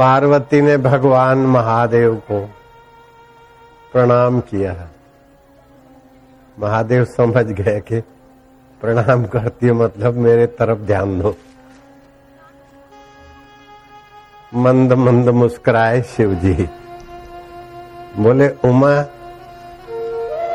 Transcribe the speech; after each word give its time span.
पार्वती 0.00 0.60
ने 0.60 0.76
भगवान 0.76 1.38
महादेव 1.38 2.14
को 2.14 2.50
प्रणाम 3.92 4.40
किया। 4.40 4.88
महादेव 6.58 7.04
समझ 7.04 7.46
गए 7.46 7.80
कि 7.80 8.00
प्रणाम 8.80 9.24
करती 9.24 9.66
है 9.66 9.72
मतलब 9.72 10.14
मेरे 10.14 10.46
तरफ़ 10.46 10.78
ध्यान 10.78 11.20
दो। 11.20 11.36
मंद 14.54 14.92
मंद 14.92 15.28
मुस्कुराए 15.28 16.02
शिव 16.02 16.34
जी 16.34 16.68
बोले, 18.16 18.48
उमा, 18.48 19.02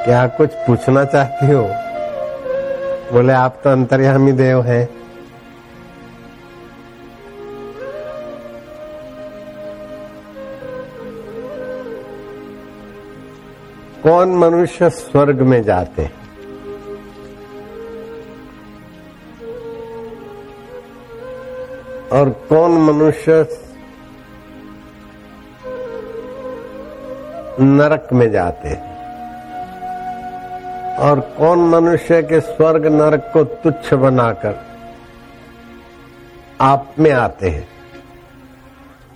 क्या 0.05 0.27
कुछ 0.27 0.53
पूछना 0.53 1.05
चाहती 1.05 1.51
हो? 1.51 1.63
बोले, 3.13 3.33
आप 3.33 3.61
तो 3.63 3.69
अंतर्यामी 3.69 4.31
देव 4.31 4.61
हैं। 4.61 5.04
कौन 14.05 14.29
मनुष्य 14.29 14.89
स्वर्ग 14.89 15.41
में 15.41 15.63
जाते 15.63 16.09
और 22.11 22.29
कौन 22.29 22.71
मनुष्य 22.71 23.47
नरक 27.59 28.07
में 28.13 28.31
जाते 28.31 28.75
और 31.05 31.19
कौन 31.19 31.59
मनुष्य 31.59 32.21
के 32.23 32.39
स्वर्ग 32.39 32.85
नरक 32.85 33.29
को 33.33 33.43
तुच्छ 33.43 33.93
बनाकर 33.93 34.55
आप 36.61 36.95
में 36.99 37.11
आते 37.11 37.49
हैं? 37.49 37.67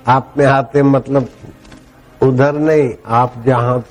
आप 0.08 0.34
में 0.38 0.46
आते 0.46 0.84
मतलब 0.84 1.30
उधर 2.24 2.54
नहीं, 2.54 2.94
आप 3.08 3.34
जहाँ 3.46 3.84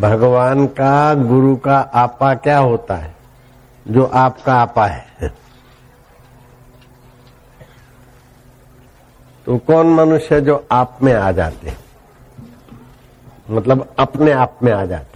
भगवान 0.00 0.66
का, 0.66 1.14
गुरु 1.14 1.56
का 1.56 1.78
आपा 1.78 2.34
क्या 2.34 2.58
होता 2.58 2.94
है? 2.94 3.14
जो 3.88 4.04
आपका 4.04 4.54
आपा 4.54 4.86
है। 4.86 5.06
तो 9.46 9.58
कौन 9.58 9.86
मनुष्य 9.86 10.40
जो 10.40 10.66
आप 10.72 10.98
में 11.02 11.14
आ 11.14 11.32
जाते 11.32 11.68
हैं? 11.68 11.78
मतलब 13.50 13.94
अपने 13.98 14.32
आप 14.32 14.58
में 14.62 14.72
आ 14.72 14.84
जाते 14.84 15.14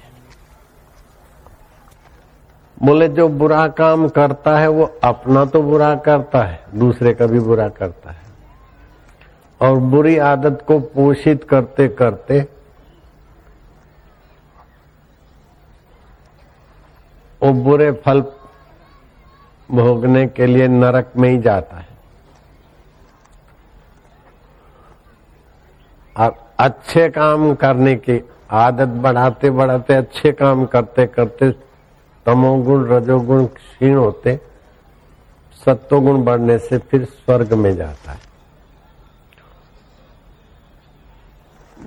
बोले, 2.83 3.09
जो 3.09 3.29
बुरा 3.29 3.69
काम 3.69 4.09
करता 4.09 4.59
है, 4.59 4.69
वो 4.69 4.99
अपना 5.05 5.45
तो 5.45 5.63
बुरा 5.63 5.95
करता 5.95 6.43
है, 6.43 6.65
दूसरे 6.75 7.15
का 7.15 7.27
भी 7.27 7.41
बुरा 7.41 7.69
करता 7.69 8.11
है। 8.11 8.21
और 9.61 9.77
बुरी 9.77 10.19
आदत 10.19 10.65
को 10.67 10.81
पोषित 10.81 11.45
करते 11.45 11.89
करते 11.89 12.49
वो 17.43 17.53
बुरे 17.53 17.91
फल 18.05 18.21
भोगने 19.69 20.27
के 20.27 20.47
लिए 20.47 20.69
नरक 20.69 21.13
में 21.17 21.29
ही 21.31 21.39
जाता 21.39 21.77
है। 21.77 21.87
और 26.17 26.35
अच्छे 26.61 27.09
काम 27.09 27.55
करने 27.55 27.95
की 27.97 28.21
आदत 28.51 28.89
बढ़ाते 29.03 29.51
बढ़ाते 29.51 29.95
अच्छे 29.95 30.33
काम 30.33 30.65
करते 30.67 31.07
करते 31.07 31.51
तमोगुण, 32.27 32.87
रजोगुण 32.87 33.47
क्षीण 33.47 33.97
होते, 33.97 34.41
सत्वगुण 35.67 36.23
बढ़ने 36.25 36.59
से 36.59 36.79
फिर 36.79 37.05
स्वर्ग 37.05 37.53
में 37.53 37.75
जाता 37.77 38.13
है। 38.13 38.27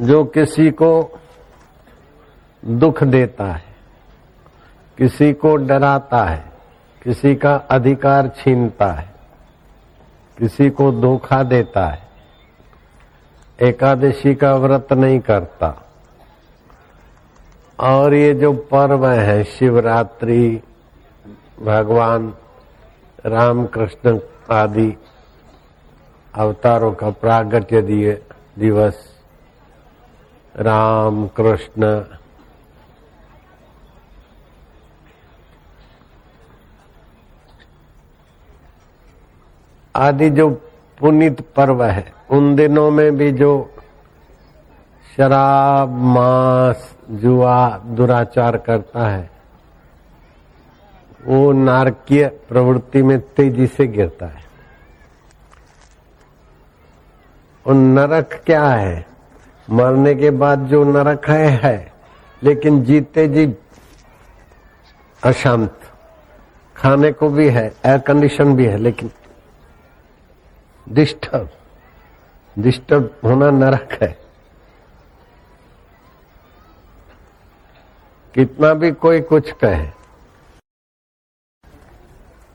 जो 0.01 0.23
किसी 0.25 0.69
को 0.71 1.19
दुख 2.63 3.03
देता 3.03 3.45
है 3.45 3.70
किसी 4.97 5.33
को 5.33 5.55
डराता 5.55 6.23
है, 6.23 6.43
किसी 7.03 7.35
का 7.35 7.55
अधिकार 7.55 8.27
छीनता 8.27 8.91
है, 8.91 9.09
किसी 10.37 10.69
को 10.69 10.91
धोखा 10.91 11.43
देता 11.43 11.85
है, 11.87 12.01
एकादशी 13.59 14.35
का 14.35 14.55
व्रत 14.55 14.93
नहीं 14.93 15.19
करता। 15.19 15.73
और 17.79 18.13
ये 18.13 18.33
जो 18.33 18.53
पर्व 18.53 19.07
है, 19.07 19.43
शिवरात्रि, 19.43 20.61
भगवान 21.61 22.33
राम 23.25 23.65
कृष्ण 23.65 24.19
आदि 24.51 24.97
अवतारों 26.35 26.91
का 26.91 27.09
प्रागट्य 27.09 27.81
दिए 27.81 28.13
दिवस 28.59 29.03
राम 30.55 31.27
कृष्ण 31.27 31.87
आदि 39.95 40.29
जो 40.29 40.49
पुनित 40.99 41.41
पर्व 41.41 41.83
है, 41.83 42.13
उन 42.29 42.55
दिनों 42.55 42.91
में 42.91 43.17
भी 43.17 43.31
जो 43.31 43.71
शराब, 45.17 45.89
मांस, 45.89 46.95
जुआ, 47.11 47.77
दुराचार 47.77 48.57
करता 48.57 49.07
है, 49.07 49.29
वो 51.25 51.51
नारकीय 51.51 52.27
प्रवृत्ति 52.27 53.03
में 53.03 53.19
तेज़ी 53.19 53.67
से 53.67 53.87
गिरता 53.87 54.25
है। 54.25 54.43
और 57.67 57.73
नरक 57.73 58.41
क्या 58.45 58.67
है? 58.67 59.05
मरने 59.69 60.15
के 60.15 60.29
बाद 60.29 60.59
जो 60.59 60.83
नरक 60.83 61.29
है 61.29 61.47
है, 61.47 61.93
लेकिन 62.43 62.83
जीते 62.83 63.27
जी 63.27 63.55
अशांत। 65.23 65.79
खाने 66.77 67.11
को 67.11 67.29
भी 67.29 67.49
है 67.49 67.73
एयर 67.85 67.97
कंडीशन 67.97 68.55
भी 68.55 68.65
है, 68.65 68.77
लेकिन 68.77 69.11
डिस्टर्ब। 70.91 71.49
डिस्टर्ब 72.55 73.15
होना 73.23 73.49
नरक 73.51 73.97
है। 74.01 74.17
कितना 78.35 78.73
भी 78.73 78.91
कोई 78.91 79.21
कुछ 79.21 79.51
कहे, 79.53 79.87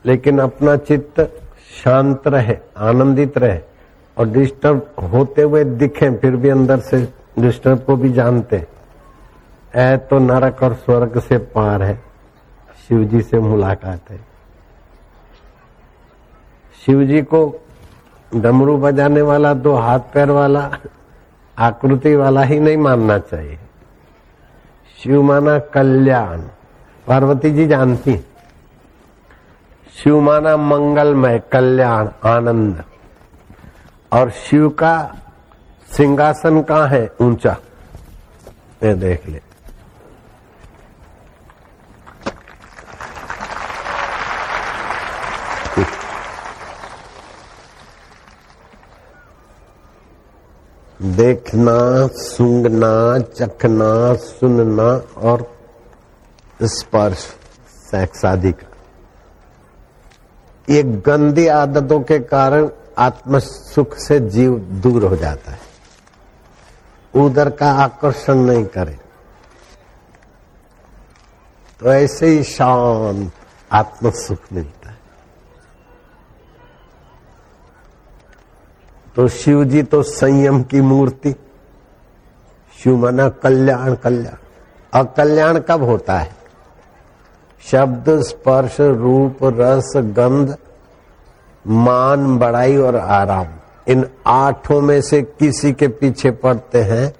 लेकिन 0.05 0.39
अपना 0.39 0.75
चित्त 0.77 1.19
शांत 1.83 2.27
रहे, 2.27 2.57
आनंदित 2.77 3.37
रहे, 3.37 3.59
और 4.17 4.27
डिस्टर्ब 4.27 4.93
होते 5.13 5.41
हुए 5.41 5.63
दिखे, 5.63 6.09
फिर 6.11 6.35
भी 6.35 6.49
अंदर 6.49 6.79
से 6.79 7.01
डिस्टर्ब 7.39 7.83
को 7.83 7.95
भी 7.95 8.11
जानते 8.13 8.65
ऐ 9.75 9.97
तो 9.99 10.19
नरक 10.19 10.63
और 10.63 10.73
स्वर्ग 10.75 11.19
से 11.19 11.37
पार 11.37 11.81
है। 11.83 11.95
शिव 12.87 13.03
जी 13.03 13.21
से 13.21 13.39
मुलाकात 13.39 14.09
है। 14.11 14.19
शिव 16.85 17.03
जी 17.03 17.21
को 17.23 17.41
डमरू 18.35 18.77
बजाने 18.77 19.21
वाला, 19.21 19.53
दो 19.53 19.75
हाथ 19.75 19.99
पैर 19.99 20.29
वाला, 20.29 20.71
आकृति 21.59 22.15
वाला 22.15 22.41
ही 22.41 22.59
नहीं 22.59 22.77
मानना 22.77 23.17
चाहिए। 23.17 23.59
शिव 25.03 25.21
माना 25.21 25.59
कल्याण। 25.59 26.41
पार्वती 27.07 27.51
जी 27.51 27.67
जानती 27.67 28.25
शिव 30.03 30.19
माना 30.19 30.57
मंगलमय, 30.57 31.39
कल्याण, 31.39 32.09
आनंद। 32.25 32.83
और 34.13 34.29
शिव 34.29 34.69
का 34.69 35.15
सिंहासन 35.91 36.61
कहाँ 36.61 36.87
है? 36.87 37.11
ऊँचा। 37.21 37.57
ये 38.83 38.93
देख 38.93 39.29
ले। 39.29 39.46
देखना 51.15 52.07
सूंघना 52.07 53.19
चखना, 53.19 54.15
सुनना 54.15 55.19
और 55.21 55.57
स्पर्श 56.63 57.17
सेक्स 57.91 58.25
आदि 58.25 58.51
का। 58.51 58.67
ये 60.69 60.83
गंदी 60.83 61.47
आदतों 61.47 61.99
के 61.99 62.19
कारण 62.19 62.69
आत्म 62.97 63.39
सुख 63.39 63.97
से 63.97 64.19
जीव 64.19 64.59
दूर 64.59 65.05
हो 65.05 65.15
जाता 65.15 65.51
है। 65.51 65.59
उधर 67.15 67.49
का 67.49 67.71
आकर्षण 67.71 68.35
नहीं 68.35 68.65
करे। 68.65 68.99
तो 71.79 71.93
ऐसे 71.93 72.27
ही 72.27 72.43
शांत 72.43 73.31
आत्म 73.71 74.09
सुख 74.09 74.39
मिलता 74.53 74.76
तो 79.17 79.27
शिव 79.27 79.63
जी 79.63 79.83
तो 79.83 80.03
संयम 80.03 80.63
की 80.63 80.81
मूर्ति। 80.81 81.35
शिव 82.83 82.97
मना 82.97 83.29
कल्याण। 83.29 83.95
कल्याण 83.95 84.35
अकल्याण 84.93 85.59
कब 85.59 85.83
होता 85.83 86.17
है? 86.17 86.35
शब्द, 87.61 88.21
स्पर्श, 88.21 88.81
रूप, 88.81 89.37
रस, 89.43 89.93
गंध, 89.97 90.57
मान, 91.67 92.37
बड़ाई 92.37 92.77
और 92.77 92.95
आराम। 92.95 93.47
इन 93.87 94.05
आठों 94.27 94.81
में 94.81 95.01
से 95.01 95.21
किसी 95.21 95.73
के 95.73 95.87
पीछे 95.87 96.31
पड़ते 96.31 96.81
हैं 96.83 97.13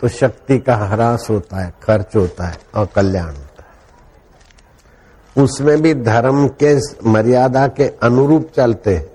तो 0.00 0.08
शक्ति 0.08 0.58
का 0.58 0.76
ह्रास 0.76 1.26
होता 1.30 1.56
है, 1.56 1.74
खर्च 1.82 2.16
होता 2.16 2.44
है 2.44 2.58
और 2.74 2.86
कल्याण 2.86 3.26
होता 3.26 3.62
है। 3.62 5.44
उसमें 5.44 5.82
भी 5.82 5.94
धर्म 5.94 6.48
के 6.62 6.76
मर्यादा 7.10 7.66
के 7.68 7.84
अनुरूप 8.02 8.50
चलते 8.56 8.96
हैं। 8.96 9.13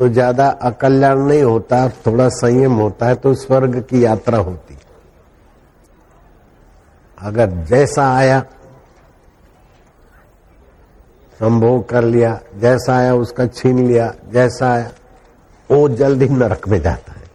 तो 0.00 0.08
ज़्यादा 0.08 0.46
अकल्याण 0.62 1.18
नहीं 1.18 1.42
होता, 1.42 1.88
थोड़ा 2.06 2.28
संयम 2.30 2.74
होता 2.74 3.06
है 3.06 3.14
तो 3.14 3.34
स्वर्ग 3.34 3.80
की 3.80 4.04
यात्रा 4.04 4.38
होती 4.38 4.76
अगर 7.18 7.50
जैसा 7.66 8.06
आया, 8.12 8.40
संभोग 11.40 11.88
कर 11.88 12.04
लिया, 12.04 12.38
जैसा 12.56 12.96
आया 12.96 13.14
उसका 13.14 13.46
छीन 13.46 13.86
लिया, 13.86 14.12
जैसा 14.32 14.70
आया, 14.72 14.90
वो 15.70 15.88
जल्दी 15.90 16.28
नरक 16.28 16.68
में 16.68 16.80
जाता 16.82 17.12
है। 17.12 17.28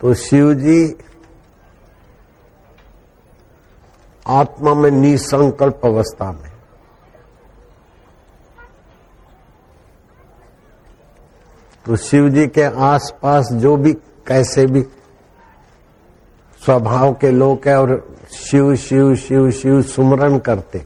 तो 0.00 0.14
शिव 0.16 0.52
जी 0.54 0.84
आत्मा 4.26 4.74
में 4.74 4.90
निसंकल्प 4.90 5.80
अवस्था 5.84 6.32
में। 6.32 6.50
तो 11.86 11.96
शिव 11.96 12.28
जी 12.28 12.46
के 12.46 12.62
आसपास 12.62 13.48
जो 13.52 13.76
भी, 13.76 13.92
कैसे 14.26 14.66
भी 14.66 14.82
स्वभाव 16.64 17.14
के 17.14 17.30
लोग 17.30 17.68
है 17.68 17.80
और 17.80 18.18
शिव 18.32 18.74
शिव 18.76 19.14
शिव 19.14 19.50
शिव 19.50 19.82
सुमरन 19.82 20.38
करते। 20.38 20.84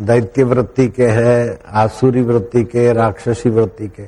दैत्य 0.00 0.42
वृत्ति 0.42 0.88
के 0.88 1.06
हैं, 1.06 1.58
आसुरी 1.66 2.22
वृत्ति 2.22 2.64
के, 2.64 2.92
राक्षसी 2.92 3.50
वृत्ति 3.50 3.88
के। 3.88 4.02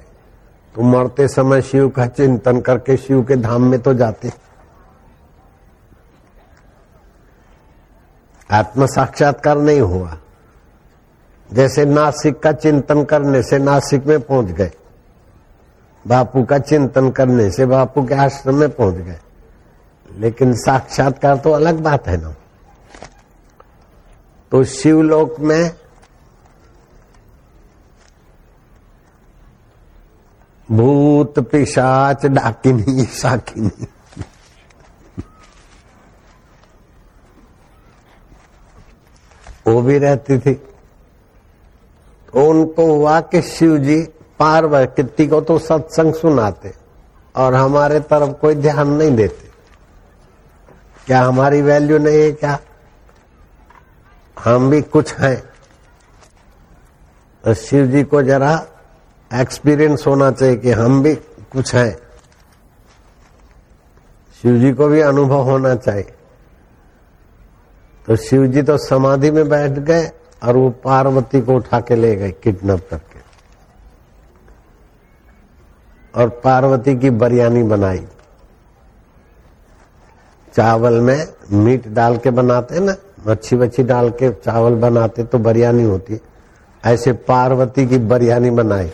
तो 0.75 0.83
मरते 0.83 1.29
समय 1.29 1.63
शिव 1.63 1.89
का 1.89 2.07
चिंतन 2.07 2.61
करके 2.61 2.97
शिव 2.97 3.23
के 3.23 3.37
धाम 3.37 3.63
में 3.63 3.81
तो 3.81 3.95
जाते। 3.95 4.33
आत्म 8.53 8.87
साक्षात्कार 8.87 9.59
नहीं 9.59 9.81
हुआ। 9.81 10.19
जैसे 11.53 11.85
नासिक 11.85 12.41
का 12.41 12.53
चिंतन 12.53 13.05
करने 13.05 13.43
से 13.43 13.59
नासिक 13.59 14.07
में 14.07 14.21
पहुँच 14.21 14.47
गए। 14.47 14.73
बापू 16.07 16.45
का 16.45 16.59
चिंतन 16.59 17.11
करने 17.11 17.51
से 17.51 17.67
बापू 17.67 18.07
के 18.07 18.15
आश्रम 18.15 18.55
में 18.55 18.69
पहुँच 18.69 18.95
गए। 18.95 19.19
लेकिन 20.17 20.55
साक्षात्कार 20.55 21.37
तो 21.37 21.51
अलग 21.51 21.81
बात 21.81 22.09
है 22.09 22.17
ना। 22.17 22.35
तो 24.51 24.65
शिवलोक 24.65 25.41
में 25.41 25.71
भूत, 30.71 31.39
पिशाच, 31.39 32.27
डाकिनी 32.27 33.05
साकिनी 33.05 33.87
वो 39.67 39.83
भी 39.83 39.99
रहती 39.99 40.39
थी। 40.39 40.55
तो 42.33 42.47
उनको 42.49 42.87
हुआ 42.87 43.21
कि 43.21 43.43
शिव 43.43 43.79
जी 43.79 44.03
पार्वती 44.39 45.29
को 45.29 45.41
तो 45.41 45.59
सत्संग 45.59 46.15
सुनाते 46.15 46.73
और 47.37 47.55
हमारे 47.55 48.01
तरफ़ 48.01 48.31
कोई 48.31 48.55
ध्यान 48.55 48.89
नहीं 48.89 49.11
देते। 49.11 49.51
क्या 51.07 51.23
हमारी 51.23 51.63
वैल्यू 51.63 51.99
नहीं 51.99 52.21
है 52.21 52.33
क्या? 52.33 52.59
हम 54.45 54.71
भी 54.71 54.83
कुछ 54.83 55.15
हैं। 55.15 55.43
तो 57.45 57.55
शिव 57.55 57.87
जी 57.87 58.03
को 58.03 58.23
जरा 58.23 58.67
एक्सपीरियंस 59.35 60.05
होना 60.07 60.31
चाहिए 60.31 60.57
कि 60.57 60.71
हम 60.71 61.03
भी 61.03 61.15
कुछ 61.53 61.75
हैं। 61.75 61.99
शिव 64.43 64.59
जी 64.59 64.73
को 64.73 64.89
भी 64.89 65.01
अनुभव 65.01 65.41
होना 65.41 65.75
चाहिए। 65.75 66.15
तो 68.07 68.17
शिव 68.17 68.47
जी 68.47 68.63
तो 68.63 68.79
समाधि 68.79 69.31
में 69.31 69.49
बैठ 69.49 69.71
गए 69.71 70.11
और 70.43 70.57
वो 70.57 70.71
पार्वती 70.71 71.41
को 71.41 71.55
उठा 71.55 71.81
के 71.81 71.97
ले 71.97 72.17
गए 72.17 72.31
किडनैप 72.31 72.89
करके। 72.91 73.23
और 76.21 76.29
पार्वती 76.29 76.99
की 76.99 77.11
बिरयानी 77.11 77.63
बनाई। 77.63 78.07
चावल 80.55 81.01
में 81.01 81.29
मीट 81.53 81.89
डाल 81.89 82.17
के 82.17 82.31
बनाते 82.31 82.81
ना, 82.81 82.95
मच्छी 83.27 83.57
वच्छी 83.57 83.83
डाल 83.83 84.11
के 84.11 84.33
चावल 84.33 84.75
बनाते 84.75 85.25
तो 85.25 85.39
बिरयानी 85.39 85.83
होती। 85.83 86.21
ऐसे 86.85 87.13
पार्वती 87.13 87.87
की 87.87 87.99
बिरयानी 87.99 88.51
बनाई। 88.51 88.93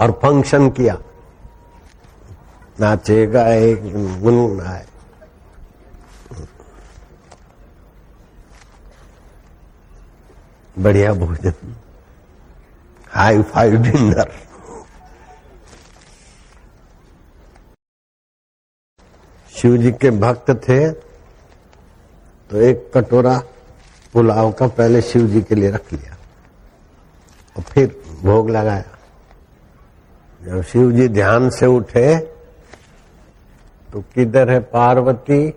और 0.00 0.10
फ़ंक्शन 0.22 0.68
किया। 0.70 0.96
नाचे 2.80 3.26
गाए 3.26 3.72
गुनगुनाए 3.74 4.86
बढ़िया 10.76 11.12
भोजन। 11.12 11.74
High 13.08 13.42
five 13.42 13.76
dinner. 13.82 14.30
Shiv 19.52 19.76
ji 19.76 19.90
के 19.92 20.10
भक्त 20.10 20.50
थे 20.68 20.90
तो 20.90 22.60
एक 22.60 22.90
कटोरा 22.94 23.36
पुलाव 24.12 24.52
का 24.52 24.68
पहले 24.68 25.02
शिव 25.02 25.26
जी 25.26 25.42
के 25.42 25.54
लिए 25.54 25.70
रख 25.70 25.92
लिया। 25.92 26.16
और 27.56 27.62
फिर 27.62 28.02
भोग 28.22 28.50
लगाया। 28.50 28.96
जब 30.44 30.62
शिव 30.62 30.92
जी 30.92 31.08
ध्यान 31.08 31.50
से 31.50 31.66
उठे 31.66 32.18
तो 33.92 34.00
किधर 34.00 34.50
है 34.50 34.60
पार्वती? 34.60 35.54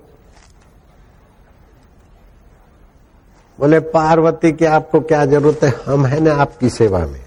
बोले, 3.59 3.80
पार्वती 3.80 4.51
की 4.51 4.65
आपको 4.65 5.01
क्या 5.01 5.25
ज़रूरत 5.25 5.63
है? 5.63 5.94
हम 5.94 6.06
है 6.06 6.19
ना 6.19 6.33
आपकी 6.33 6.69
सेवा 6.69 7.00
में। 7.00 7.25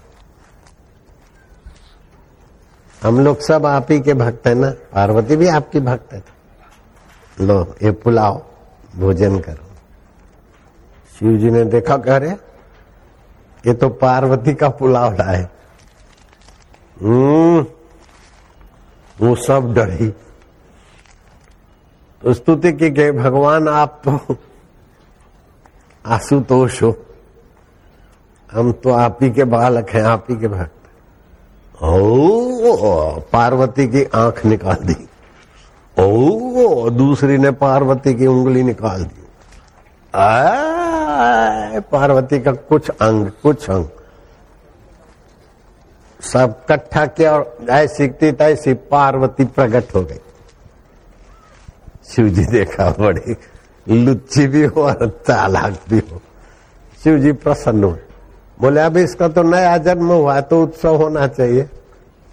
हम 3.03 3.19
लोग 3.19 3.39
सब 3.39 3.65
आप 3.65 3.91
ही 3.91 3.99
के 3.99 4.13
भक्त 4.13 4.47
है 4.47 4.55
ना। 4.55 4.69
पार्वती 4.69 5.35
भी 5.35 5.47
आपकी 5.47 5.79
भक्त 5.79 6.13
है। 6.13 6.23
लो, 7.41 7.75
ये 7.83 7.91
पुलाव, 7.91 8.45
भोजन 8.95 9.39
करो। 9.39 9.71
शिव 11.19 11.37
जी 11.37 11.49
ने 11.49 11.65
देखा, 11.65 11.97
कह 11.97 12.17
रहे, 12.17 12.31
ये 13.67 13.73
तो 13.73 13.89
पार्वती 13.89 14.53
का 14.53 14.69
पुलाव 14.69 15.13
लाए। 15.13 15.49
वो 19.17 19.35
सब 19.35 19.73
डरी। 19.73 20.07
तो 22.21 22.33
स्तुति 22.33 22.71
की 22.73 22.89
गए 22.89 23.11
भगवान 23.11 23.67
आप 23.67 24.01
तो 24.07 24.35
आशुतोष 26.05 26.81
हो। 26.83 26.95
हम 28.51 28.71
तो 28.73 28.91
आप 28.91 29.17
ही 29.21 29.29
के 29.31 29.43
बालक 29.43 29.89
हैं 29.89 30.03
आप 30.03 30.25
ही 30.29 30.35
के 30.35 30.47
भक्त 30.47 31.83
ओ 31.83 33.19
पार्वती 33.31 33.87
की 33.87 34.03
आँख 34.15 34.45
निकाल 34.45 34.75
दी। 34.75 34.95
ओ 35.97 36.89
दूसरी 36.89 37.37
ने 37.37 37.51
पार्वती 37.51 38.13
की 38.13 38.27
उंगली 38.27 38.63
निकाल 38.63 39.03
दी। 39.03 39.23
आ, 40.13 41.79
पार्वती 41.79 42.39
का 42.39 42.51
कुछ 42.51 42.89
अंग 42.89 43.29
कुछ 43.43 43.69
अंग। 43.69 43.85
सब 46.21 46.61
इकट्ठा 46.63 47.05
किया 47.05 47.33
और 47.33 47.57
ऐसी 47.69 48.07
तैसी 48.31 48.73
पार्वती 48.73 49.45
प्रकट 49.45 49.95
हो 49.95 50.01
गई। 50.01 50.19
शिव 52.09 52.29
जी 52.29 52.45
देखा, 52.45 52.89
बड़ी 52.99 53.37
लुच्ची 54.05 54.47
भी 54.47 54.63
हो 54.63 54.83
और 54.83 55.21
चालाक 55.27 55.79
भी 55.89 55.99
हो। 55.99 56.21
शिव 57.03 57.19
जी 57.19 57.31
प्रसन्न 57.31 57.83
हुए। 57.83 57.99
बोले, 58.59 58.81
अब 58.81 58.97
इसका 58.97 59.27
तो 59.27 59.43
नया 59.43 59.77
जन्म 59.77 60.07
हुआ 60.07 60.41
तो 60.41 60.63
उत्सव 60.63 60.95
होना 60.95 61.27
चाहिए। 61.27 61.69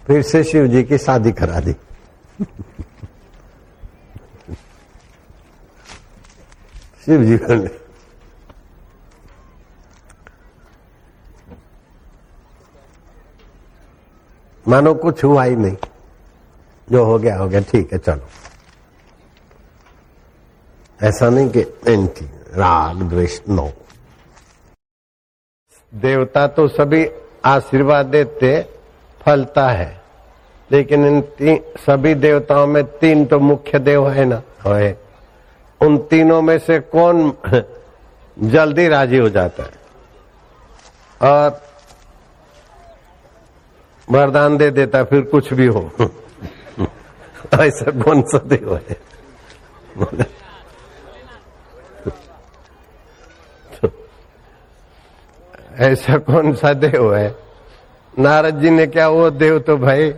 फिर 0.07 0.21
से 0.21 0.43
शिव 0.43 0.67
जी 0.67 0.83
की 0.83 0.97
शादी 0.97 1.31
करा 1.31 1.59
दी। 1.59 1.75
शिव 7.05 7.23
जी 7.23 7.35
बोले 7.35 7.84
मानो 14.67 14.93
कुछ 14.93 15.23
हुआ 15.23 15.43
ही 15.43 15.55
नहीं। 15.55 15.77
जो 16.91 17.05
हो 17.05 17.19
गया 17.19 17.37
हो 17.37 17.47
गया। 17.47 17.61
ठीक 17.61 17.93
है 17.93 17.99
चलो। 17.99 18.27
ऐसा 21.03 21.29
नहीं 21.29 21.49
कि 21.49 21.59
एंटी 21.87 22.25
राग 22.53 23.01
द्वेष 23.01 23.39
नो 23.49 23.71
देवता 25.95 26.47
तो 26.47 26.67
सभी 26.67 27.09
आशीर्वाद 27.45 28.05
देते 28.05 28.69
फलता 29.21 29.69
है। 29.69 30.01
लेकिन 30.71 31.05
इन 31.05 31.21
ती, 31.21 31.61
सभी 31.77 32.13
देवताओं 32.15 32.67
में 32.67 32.83
तीन 32.83 33.25
तो 33.25 33.39
मुख्य 33.39 33.79
देव 33.79 34.09
है 34.09 34.25
ना? 34.25 34.41
है 34.65 34.99
उन 35.81 35.97
तीनों 35.97 36.41
में 36.41 36.59
से 36.59 36.79
कौन 36.79 37.33
जल्दी 38.39 38.87
राज़ी 38.87 39.17
हो 39.17 39.29
जाता 39.29 39.63
है? 39.63 39.73
और 41.21 41.61
वरदान 44.07 44.57
दे 44.57 44.69
देता, 44.71 45.03
फिर 45.03 45.21
कुछ 45.21 45.53
भी 45.53 45.65
हो। 45.67 45.89
ऐसा 47.53 47.91
कौन 48.01 48.21
सा 48.21 48.37
देव 48.45 48.75
है? 48.75 48.97
ऐसा 55.85 56.17
कौन 56.17 56.53
सा 56.55 56.73
देव 56.73 57.13
है? 57.15 57.35
नारद 58.19 58.59
जी 58.61 58.69
ने 58.69 58.85
क्या, 58.87 59.07
वो 59.09 59.29
देव 59.29 59.59
तो 59.59 59.77
भाई, 59.77 60.13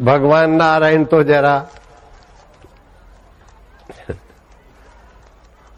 भगवान 0.00 0.50
नारायण 0.50 1.04
तो 1.04 1.22
जरा 1.22 1.58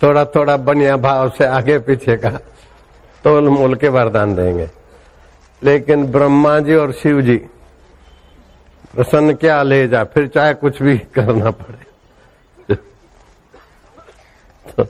थोड़ा 0.00 0.24
थोड़ा 0.24 0.56
बनिया 0.56 0.96
भाव 0.96 1.28
से 1.30 1.44
आगे 1.44 1.78
पीछे 1.78 2.16
का 2.16 2.30
तोल 3.24 3.48
मोल 3.48 3.74
के 3.74 3.88
वरदान 3.88 4.34
देंगे। 4.34 4.68
लेकिन 5.62 6.06
ब्रह्मा 6.12 6.58
जी 6.60 6.74
और 6.74 6.92
शिव 6.92 7.20
जी, 7.22 7.36
प्रसन्न 8.94 9.34
क्या 9.34 9.62
ले 9.62 9.86
जा, 9.88 10.04
फिर 10.04 10.28
चाहे 10.28 10.54
कुछ 10.56 10.82
भी 10.82 10.98
करना 11.14 11.50
पड़े। 11.52 11.84
तो 14.68 14.84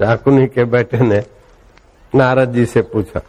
शाकुनी 0.00 0.46
के 0.46 0.64
बेटे 0.66 0.98
ने 0.98 1.22
नारद 2.12 2.52
जी 2.54 2.64
से 2.66 2.82
पूछा 2.84 3.20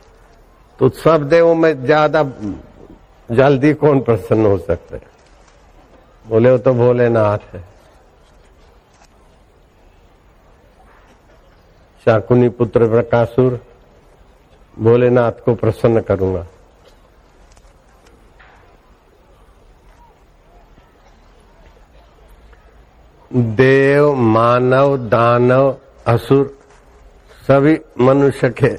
तो 0.80 0.90
सब 0.92 1.28
देवों 1.30 1.56
में 1.56 1.86
ज़्यादा 1.86 2.24
जल्दी 3.30 3.74
कौन 3.76 4.00
प्रसन्न 4.02 4.46
हो 4.46 4.58
सकते 4.60 5.00
बोले, 6.26 6.52
वो 6.52 6.58
तो 6.58 6.74
भोलेनाथ 6.74 7.54
है। 7.54 7.64
शाकुनी 12.06 12.50
पुत्र 12.50 12.90
प्रकाशुर, 12.90 13.60
भोलेनाथ 14.80 15.32
को 15.32 15.56
प्रसन्न 15.56 16.02
करूँगा। 16.02 16.46
देव, 23.34 24.14
मानव, 24.14 24.98
दानव, 24.98 25.78
असुर, 26.08 26.58
सभी 27.48 27.80
मनुष्य 28.00 28.50
के 28.50 28.78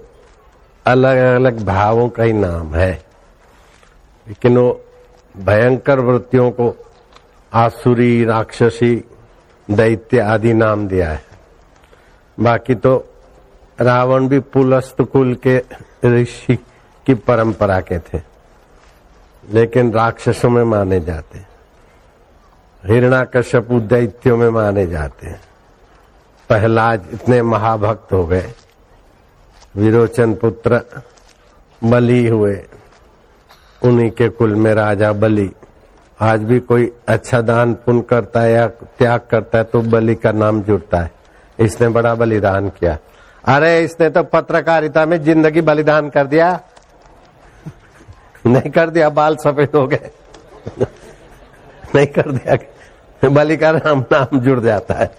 अलग 0.86 1.16
अलग 1.16 1.64
भावों 1.64 2.08
का 2.08 2.22
ही 2.22 2.32
नाम 2.32 2.74
है। 2.74 3.04
लेकिन 4.28 4.58
वो 4.58 4.84
भयंकर 5.36 6.00
वृत्तियों 6.00 6.50
को 6.50 6.76
आसुरी, 7.52 8.24
राक्षसी, 8.24 9.04
दैत्य 9.70 10.18
आदि 10.18 10.54
नाम 10.54 10.88
दिया 10.88 11.10
है। 11.10 11.24
बाकी 12.40 12.74
तो 12.74 13.06
रावण 13.78 14.28
भी 14.28 14.38
पुलस्त 14.40 15.02
कुल 15.02 15.34
के 15.46 15.56
ऋषि 16.06 16.56
की 17.06 17.14
परंपरा 17.16 17.80
के 17.80 17.98
थे, 17.98 18.20
लेकिन 19.44 19.92
राक्षसों 19.92 20.50
में 20.50 20.62
माने 20.64 21.00
जाते, 21.00 21.38
हिरणाकश्यपु 22.84 23.80
दैत्यों 23.82 24.36
में 24.36 24.48
माने 24.50 24.86
जाते। 24.86 25.26
हैं 25.26 25.40
प्रहलाद 26.50 27.08
इतने 27.12 27.42
महाभक्त 27.42 28.12
हो 28.12 28.24
गए, 28.26 28.52
विरोचन 29.74 30.34
पुत्र 30.34 30.80
बलि 31.82 32.26
हुए, 32.28 32.56
उन्हीं 33.82 34.10
के 34.10 34.28
कुल 34.28 34.54
में 34.54 34.72
राजा 34.74 35.12
बलि। 35.14 35.50
आज 36.20 36.42
भी 36.42 36.58
कोई 36.60 36.90
अच्छा 37.08 37.40
दान 37.40 37.74
पुण्य 37.76 38.02
करता 38.02 38.40
है 38.40 38.52
या 38.52 38.66
त्याग 38.68 39.20
करता 39.30 39.58
है 39.58 39.64
तो 39.64 39.80
बलि 39.82 40.14
का 40.14 40.32
नाम 40.32 40.62
जुड़ता 40.62 41.00
है। 41.00 41.10
इसने 41.58 41.88
बड़ा 41.88 42.14
बलिदान 42.14 42.68
किया। 42.70 42.96
अरे, 43.46 43.80
इसने 43.80 44.08
तो 44.10 44.22
पत्रकारिता 44.22 45.04
में 45.06 45.22
ज़िंदगी 45.22 45.60
बलिदान 45.60 46.08
कर 46.10 46.26
दिया। 46.26 46.48
नहीं 48.46 48.70
कर 48.70 48.90
दिया, 48.90 49.08
बाल 49.10 49.36
सफ़ेद 49.36 49.74
हो 49.74 49.86
गए। 49.86 50.10
नहीं 51.94 52.06
कर 52.06 52.30
दिया। 52.32 53.28
बलि 53.30 53.56
का 53.56 53.70
नाम 53.72 54.04
नाम 54.12 54.38
जुड़ 54.40 54.60
जाता 54.60 54.94
है। 54.94 55.10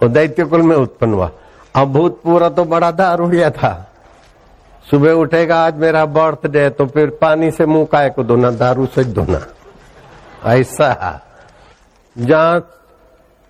वो 0.00 0.08
दैत्य 0.08 0.44
कुल 0.44 0.62
में 0.62 0.76
उत्पन्न 0.76 1.14
हुआ। 1.14 1.30
अब 1.74 1.92
भूतपूर्व 1.92 2.48
तो 2.48 2.64
बड़ा 2.64 2.90
दारूढ़िया 2.90 3.50
था। 3.50 3.72
सुबह 4.86 5.12
उठेगा, 5.12 5.56
आज 5.56 5.76
मेरा 5.76 6.04
बर्थडे 6.06 6.68
तो 6.70 6.86
फिर 6.86 7.10
पानी 7.20 7.50
से 7.50 7.66
मुँह 7.66 7.84
काय 7.92 8.10
को 8.10 8.24
धोना, 8.24 8.50
दारू 8.50 8.86
से 8.86 9.04
धोना। 9.04 9.40
ऐसा। 10.50 11.20
जहाँ 12.16 12.68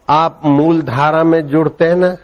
आप 0.09 0.41
मूल 0.45 0.83
धारा 0.83 1.23
में 1.25 1.47
जुड़ते 1.49 1.89
हैं 1.89 1.97
ना 1.97 2.17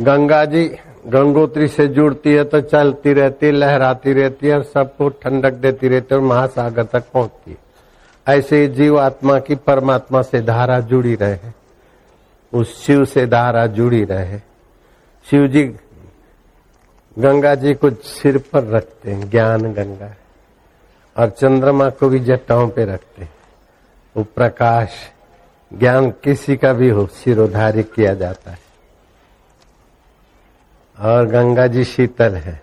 गंगा 0.00 0.44
जी, 0.44 0.76
गंगोत्री 1.06 1.68
से 1.68 1.86
जुड़ती 1.86 2.32
है 2.32 2.44
तो 2.44 2.60
चलती 2.60 3.12
रहती 3.12 3.46
है, 3.46 3.52
लहराती 3.52 4.12
रहती 4.12 4.46
है 4.46 4.56
और 4.56 4.62
सबको 4.62 5.08
ठंडक 5.08 5.52
देती 5.52 5.88
रहती 5.88 6.14
है 6.14 6.20
और 6.20 6.26
महासागर 6.26 6.82
तक 6.82 7.04
पहुँचती 7.14 7.50
है। 7.50 7.56
ऐसे 8.38 8.68
जीव 8.68 9.00
आत्मा 9.00 9.38
की 9.38 9.54
परमात्मा 9.54 10.22
से 10.22 10.40
धारा 10.40 10.80
जुड़ी 10.80 11.14
रहे। 11.14 11.38
उस 12.52 12.86
शिव 12.86 13.04
से 13.04 13.26
धारा 13.26 13.66
जुड़ी 13.66 14.04
रहे। 14.04 14.38
शिव 15.30 15.46
जी, 15.46 15.64
गंगा 17.18 17.54
जी 17.54 17.74
को 17.74 17.90
सिर 17.90 18.38
पर 18.38 18.64
रखते 18.64 19.10
हैं, 19.10 19.30
ज्ञान 19.30 19.72
गंगा 19.72 20.14
और 21.16 21.30
चंद्रमा 21.30 21.90
को 21.90 22.08
भी 22.08 22.20
जटाओं 22.20 22.68
पे 22.68 22.84
रखते 22.84 23.22
हैं। 23.22 23.34
वो 24.16 24.24
प्रकाश, 24.24 24.88
ज्ञान 25.78 26.10
किसी 26.10 26.56
का 26.56 26.72
भी 26.72 26.88
हो, 26.88 27.06
सिरोधारी 27.06 27.82
किया 27.82 28.14
जाता 28.14 28.50
है। 28.50 28.69
और 31.00 31.26
गंगा 31.26 31.66
जी 31.66 31.84
शीतल 31.84 32.34
है। 32.36 32.60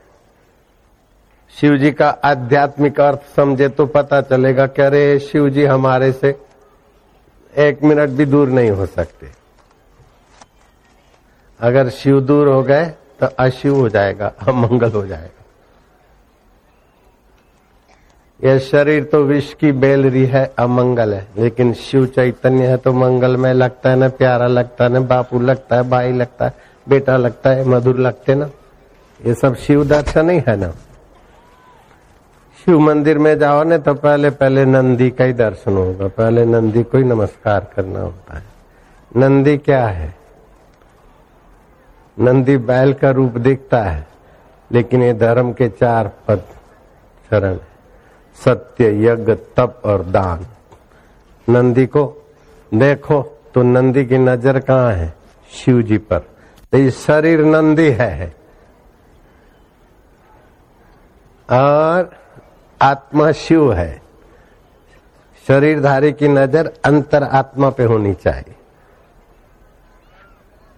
शिव 1.53 1.77
जी 1.77 1.91
का 1.91 2.10
आध्यात्मिक 2.24 3.00
अर्थ 3.01 3.20
समझे 3.36 3.67
तो 3.70 3.86
पता 3.86 4.22
चलेगा 4.22 4.65
कि 4.67 4.82
अरे 4.82 5.20
शिव 5.20 5.50
जी 5.50 5.65
हमारे 5.65 6.12
से 6.12 6.36
एक 7.53 7.84
मिनट 7.84 8.10
भी 8.10 8.25
दूर 8.25 8.50
नहीं 8.50 8.70
हो 8.72 8.86
सकते। 8.86 9.29
अगर 11.60 11.89
शिव 11.89 12.20
दूर 12.22 12.48
हो 12.48 12.62
गए 12.63 12.86
तो 13.20 13.27
अशिव 13.39 13.75
हो 13.75 13.89
जाएगा, 13.89 14.32
अमंगल 14.48 14.91
हो 14.91 15.06
जाएगा। 15.08 15.44
यह 18.39 18.58
शरीर 18.60 19.03
तो 19.03 19.24
विष 19.24 19.53
की 19.53 19.72
बेलरी 19.74 20.25
है, 20.25 20.46
अमंगल 20.60 21.13
है, 21.13 21.27
लेकिन 21.38 21.74
शिव 21.74 22.06
चैतन्य 22.06 22.67
है 22.67 22.77
तो 22.77 22.94
मंगल 22.94 23.38
में 23.38 23.53
लगता 23.53 23.89
है, 23.89 23.96
ना 23.96 24.10
प्यारा 24.10 24.48
लगता 24.48 24.84
है, 24.84 24.91
ना 24.91 25.00
बापू 25.00 25.39
लगता 25.39 25.75
है 25.75 25.89
भाई 25.89 26.12
लगता 26.12 26.46
है। 26.46 26.65
बेटा 26.88 27.17
लगता 27.17 27.50
है, 27.50 27.67
मधुर 27.70 28.00
लगते 28.00 28.36
ना। 28.36 28.50
ये 29.20 29.34
सब 29.34 29.56
शिव 29.56 29.84
दर्शन 29.86 30.29
ही 30.29 30.41
है 30.48 30.56
ना। 30.56 30.72
शिव 32.60 32.79
मंदिर 32.79 33.17
में 33.17 33.38
जाओ 33.39 33.63
ना 33.63 33.77
तो 33.77 33.94
पहले 33.94 34.29
पहले 34.29 34.65
नंदी 34.65 35.10
का 35.10 35.24
ही 35.24 35.34
दर्शन 35.34 35.77
होगा। 35.77 36.08
पहले 36.08 36.46
नंदी 36.46 36.84
को 36.84 36.98
ही 36.98 37.03
नमस्कार 37.03 37.67
करना 37.75 38.00
होता 38.00 38.38
है। 38.38 38.44
नंदी 39.12 39.58
क्या 39.58 39.86
है? 39.88 40.13
नंदी 42.17 42.58
बैल 42.60 42.94
का 42.94 43.10
रूप 43.12 43.38
दिखता 43.39 43.82
है, 43.84 44.06
लेकिन 44.72 45.03
ये 45.03 45.13
धर्म 45.13 45.51
के 45.53 45.70
चार 45.70 46.12
पद 46.27 46.44
चरण 47.32 47.58
सत्य, 48.38 48.89
यज्ञ, 49.03 49.34
तप 49.58 49.82
और 49.86 50.03
दान। 50.06 50.46
नंदी 51.48 51.86
को 51.88 52.06
देखो 52.72 53.22
तो 53.53 53.62
नंदी 53.63 54.06
की 54.06 54.17
नज़र 54.17 54.60
कहाँ 54.60 54.91
है? 54.94 55.13
शिव 55.51 55.82
जी 55.82 55.98
पर। 56.00 56.25
तो 56.74 56.77
ये 56.77 56.91
शरीर 56.91 57.43
नंदी 57.45 57.89
है। 57.91 58.36
और 61.50 62.09
आत्मा 62.81 63.31
शिव 63.31 63.74
है। 63.74 64.01
शरीरधारी 65.47 66.12
की 66.12 66.27
नज़र 66.27 66.71
अंतर 66.86 67.24
आत्मा 67.24 67.69
पे 67.69 67.83
होनी 67.83 68.13
चाहिए। 68.13 68.55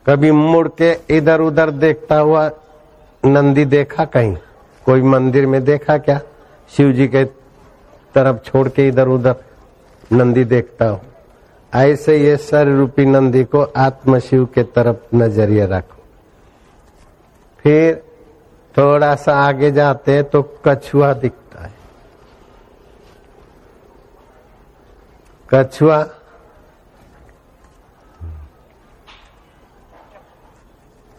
कभी 0.06 0.32
मुड़ 0.32 0.68
के 0.82 0.92
इधर 1.10 1.42
उधर 1.42 1.72
देखता 1.72 2.16
हुआ 2.16 2.50
नंदी 3.24 3.66
देखा 3.66 4.06
कहीं? 4.06 4.36
कोई 4.86 5.02
मंदिर 5.02 5.46
में 5.48 5.64
देखा 5.64 5.98
क्या? 5.98 6.20
शिव 6.72 6.92
जी 6.92 7.08
के 7.08 7.26
तरफ़ 8.16 8.38
छोड़ 8.38 8.68
के 8.70 8.88
इधर 8.88 9.08
उधर 9.08 9.36
नंदी 10.14 10.44
देखता 10.44 10.86
हो। 10.86 11.02
ऐसे 11.76 12.18
ये 12.18 12.38
सर 12.38 12.68
रूपी 12.68 13.06
नंदी 13.06 13.44
को 13.44 13.62
आत्म 13.78 14.20
शिव 14.20 14.46
के 14.46 14.64
तरफ़ 14.64 15.16
नज़रिया 15.16 15.66
रखो। 15.66 16.04
फिर 17.60 18.04
थोड़ा 18.78 19.16
सा 19.16 19.34
आगे 19.34 19.72
जाते 19.72 20.24
तो 20.24 20.42
कछुआ 20.66 21.14
दिखता 21.14 21.62
है। 21.62 21.74
कछुआ 25.54 26.04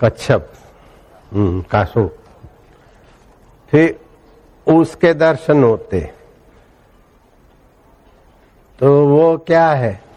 कच्छप 0.00 0.52
हम्म, 1.32 1.62
कासो। 1.62 2.06
फिर 3.68 4.00
उसके 4.66 5.14
दर्शन 5.14 5.64
होते। 5.64 6.00
तो 8.78 9.06
वो 9.06 9.38
क्या 9.38 9.70
है? 9.70 10.09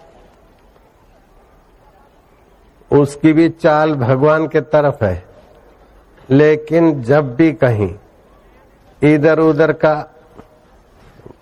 उसकी 2.94 3.34
भी 3.34 3.50
चाल 3.50 3.94
भगवान 3.96 4.48
के 4.48 4.62
तरफ़ 4.62 5.04
है। 5.06 5.24
लेकिन 6.30 7.02
जब 7.04 7.36
भी 7.36 7.52
कहीं 7.54 7.94
इधर 9.04 9.40
उधर 9.40 9.72
का 9.74 9.96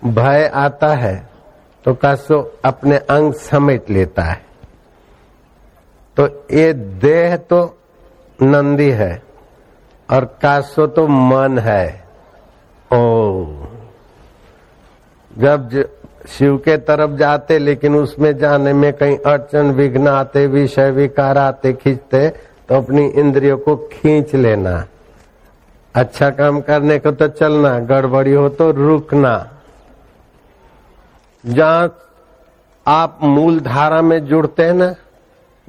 भय 0.04 0.50
आता 0.54 0.94
है 0.94 1.14
तो 1.84 1.94
कासो 1.94 2.40
अपने 2.64 2.96
अंग 3.10 3.32
समेट 3.34 3.90
लेता 3.90 4.22
है। 4.22 4.44
तो 6.16 6.26
ये 6.50 6.72
देह 6.72 7.36
तो 7.36 7.78
नंदी 8.42 8.90
है 8.90 9.22
और 10.08 10.24
कासो 10.42 10.86
तो 10.86 11.06
मन 11.06 11.58
है। 11.58 12.04
ओ। 12.92 13.44
जब 15.38 15.68
शिव 16.28 16.56
के 16.56 16.76
तरफ़ 16.78 17.10
जाते, 17.10 17.58
लेकिन 17.58 17.94
उसमें 17.96 18.36
जाने 18.38 18.72
में 18.72 18.92
कहीं 18.92 19.16
अड़चन, 19.18 19.70
विघ्न 19.70 20.08
आते, 20.08 20.46
विषय, 20.46 20.90
विकार 20.90 21.38
आते, 21.38 21.72
खींचते 21.72 22.28
तो 22.68 22.74
अपनी 22.74 23.06
इंद्रियों 23.06 23.58
को 23.58 23.76
खींच 23.92 24.34
लेना। 24.34 24.84
अच्छा 25.94 26.30
काम 26.30 26.60
करने 26.60 26.98
को 26.98 27.10
तो 27.10 27.28
चलना, 27.28 27.78
गड़बड़ी 27.80 28.32
हो 28.32 28.48
तो 28.48 28.70
रुकना। 28.70 29.34
जहाँ 31.44 31.98
आप 32.86 33.18
मूल 33.22 33.60
धारा 33.60 34.00
में 34.02 34.24
जुड़ते 34.26 34.62
हैं 34.62 34.74
ना, 34.74 34.94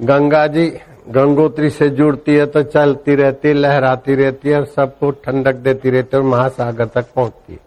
गंगा 0.00 0.46
जी, 0.46 0.66
गंगोत्री 1.08 1.70
से 1.70 1.88
जुड़ती 1.90 2.34
है 2.34 2.46
तो 2.46 2.62
चलती 2.62 3.14
रहती 3.14 3.52
लहराती 3.52 4.14
रहती 4.14 4.48
है 4.48 4.58
और 4.58 4.66
सबको 4.66 5.10
ठंडक 5.24 5.54
देती 5.54 5.90
रहती 5.90 6.16
है 6.16 6.22
और 6.22 6.28
महासागर 6.28 6.86
तक 6.86 7.06
पहुँचती 7.14 7.52
है। 7.52 7.58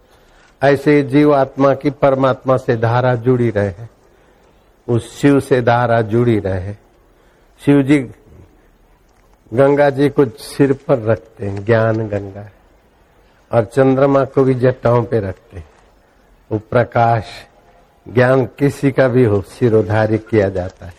ऐसे 0.63 1.03
जीव 1.03 1.35
आत्मा 1.35 1.75
की 1.75 1.89
परमात्मा 1.89 2.57
से 2.57 2.77
धारा 2.77 3.15
जुड़ी 3.15 3.49
रहे। 3.49 3.73
उस 4.87 5.21
शिव 5.21 5.39
से 5.39 5.61
धारा 5.61 6.01
जुड़ी 6.01 6.39
रहे। 6.39 6.73
शिव 7.65 7.81
जी, 7.81 7.99
गंगा 9.53 9.89
जी 9.89 10.09
को 10.09 10.25
सिर 10.25 10.73
पर 10.73 10.99
रखते 10.99 11.45
हैं, 11.45 11.65
ज्ञान 11.65 12.07
गंगा 12.07 12.41
है। 12.41 12.53
और 13.51 13.65
चंद्रमा 13.65 14.25
को 14.25 14.43
भी 14.43 14.53
जटाओं 14.53 15.03
पे 15.03 15.19
रखते 15.19 15.57
हैं। 15.57 15.69
वो 16.51 16.59
प्रकाश, 16.59 17.23
ज्ञान 18.13 18.45
किसी 18.45 18.91
का 18.91 19.07
भी 19.07 19.23
हो, 19.23 19.41
सिरोधारी 19.41 20.17
किया 20.17 20.49
जाता 20.49 20.85
है। 20.85 20.93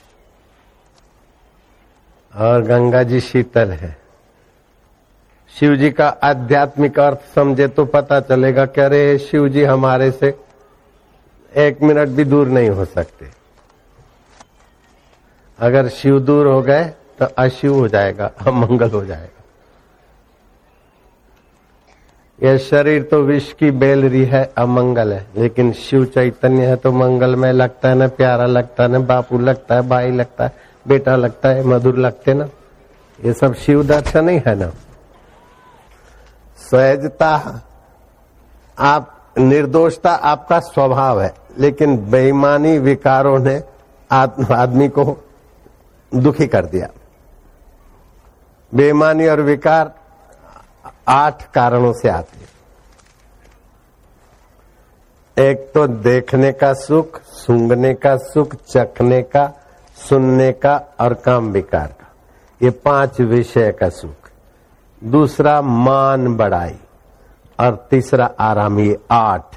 और 2.35 2.62
गंगा 2.62 3.03
जी 3.03 3.21
शीतल 3.21 3.71
है। 3.71 4.08
शिव 5.59 5.75
जी 5.77 5.91
का 5.91 6.09
आध्यात्मिक 6.09 6.99
अर्थ 7.00 7.19
समझे 7.35 7.67
तो 7.69 7.85
पता 7.85 8.21
चलेगा 8.21 8.67
कि 8.67 8.81
अरे 8.81 9.19
शिव 9.21 9.49
जी 9.49 9.65
हमारे 9.65 10.11
से 10.11 10.29
एक 11.53 11.83
मिनट 11.83 12.09
भी 12.09 12.25
दूर 12.25 12.49
नहीं 12.49 12.69
हो 12.71 12.85
सकते। 12.85 13.27
अगर 15.59 15.88
शिव 15.88 16.19
दूर 16.21 16.47
हो 16.47 16.61
गए 16.62 16.85
तो 17.19 17.27
अशिव 17.38 17.75
हो 17.75 17.88
जाएगा, 17.88 18.31
अमंगल 18.47 18.91
हो 18.91 19.05
जाएगा। 19.05 19.37
यह 22.38 22.57
शरीर 22.61 23.03
तो 23.03 23.23
विष 23.23 23.53
की 23.53 23.71
बेलरी 23.73 24.25
है, 24.25 24.45
अमंगल 24.59 25.12
है, 25.12 25.27
लेकिन 25.37 25.73
शिव 25.73 26.05
चैतन्य 26.05 26.67
है 26.67 26.77
तो 26.77 26.93
मंगल 26.93 27.37
में 27.37 27.53
लगता 27.53 27.88
है, 27.88 27.95
ना 27.95 28.09
प्यारा 28.09 28.47
लगता 28.47 28.83
है, 28.83 28.91
ना 28.91 28.99
बापू 28.99 29.38
लगता 29.38 29.75
है, 29.75 29.88
भाई 29.88 30.11
लगता 30.11 30.45
है, 30.45 30.53
बेटा 30.87 31.17
लगता 31.17 31.49
है, 31.49 31.65
मधुर 31.67 31.99
लगते 31.99 32.35
ना। 32.35 32.49
ये 33.19 33.33
सब 33.33 33.55
शिव 33.57 33.83
दर्शन 33.87 34.29
ही 34.29 34.43
है 34.47 34.55
ना। 34.55 34.71
सहजता 36.71 37.61
आप, 38.78 39.15
निर्दोषता 39.39 40.11
आपका 40.11 40.59
स्वभाव 40.61 41.21
है, 41.23 41.35
लेकिन 41.59 41.97
बेईमानी 42.11 42.78
विकारों 42.78 43.39
ने 43.39 43.63
आदमी 44.11 44.89
को 44.89 45.04
दुखी 46.13 46.47
कर 46.47 46.67
दिया। 46.67 46.89
बेईमानी 48.73 49.26
और 49.28 49.41
विकार 49.41 49.93
आठ 51.09 51.50
कारणों 51.52 51.93
से 51.93 52.09
आते 52.09 52.47
एक 55.37 55.71
तो 55.75 55.87
देखने 55.87 56.52
का 56.52 56.73
सुख, 56.75 57.21
सूंघने 57.23 57.95
का 57.95 58.17
सुख, 58.17 58.54
चखने 58.65 59.23
का, 59.23 59.52
सुनने 59.99 60.52
का 60.52 60.76
और 61.00 61.15
काम 61.15 61.49
विकार 61.49 61.87
का। 61.91 62.07
ये 62.63 62.71
पाँच 62.71 63.21
विषय 63.21 63.71
का 63.73 63.89
सुख। 63.89 64.27
दूसरा 65.02 65.61
मान 65.63 66.37
बढ़ाई 66.37 66.76
और 67.58 67.87
तीसरा 67.91 68.30
आराम 68.41 68.78
आठ। 69.11 69.56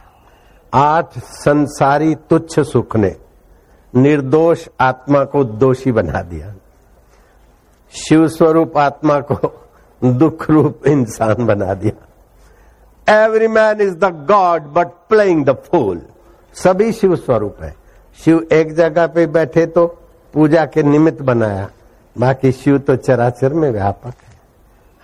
आठ 0.73 1.17
संसारी 1.19 2.15
तुच्छ 2.29 2.59
सुख 2.59 2.95
ने 2.95 3.15
निर्दोष 3.93 4.67
आत्मा 4.79 5.23
को 5.23 5.43
दोषी 5.43 5.91
बना 5.91 6.21
दिया। 6.21 6.53
शिव 7.93 8.27
स्वरूप 8.27 8.77
आत्मा 8.77 9.19
को 9.21 9.67
दुख 10.03 10.49
रूप 10.49 10.87
इंसान 10.87 11.45
बना 11.45 11.73
दिया। 11.73 13.23
Every 13.23 13.47
man 13.47 13.81
is 13.81 13.95
the 13.95 14.13
god 14.29 14.71
but 14.73 14.87
playing 15.09 15.45
the 15.45 15.55
fool 15.63 16.01
सभी 16.55 16.91
शिव 16.91 17.15
स्वरूप 17.15 17.61
है। 17.61 17.75
शिव 18.17 18.47
एक 18.51 18.73
जगह 18.75 19.07
पे 19.07 19.25
बैठे 19.27 19.65
तो 19.65 19.85
पूजा 20.33 20.65
के 20.65 20.83
निमित्त 20.83 21.21
बनाया। 21.21 21.69
बाकी 22.15 22.51
शिव 22.51 22.77
तो 22.77 22.95
चराचर 22.95 23.53
में 23.53 23.69
व्यापक 23.71 24.07
है। 24.07 24.30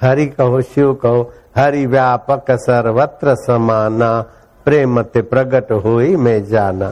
हरि 0.01 0.25
कहो, 0.25 0.61
शिव 0.61 0.93
कहो, 0.93 1.33
हरि 1.55 1.85
व्यापक 1.85 2.45
सर्वत्र 2.51 3.35
समाना, 3.35 4.21
प्रेम 4.65 5.01
ते 5.01 5.21
प्रगट 5.21 5.71
हो 5.71 6.17
मैं 6.17 6.45
जाना। 6.45 6.91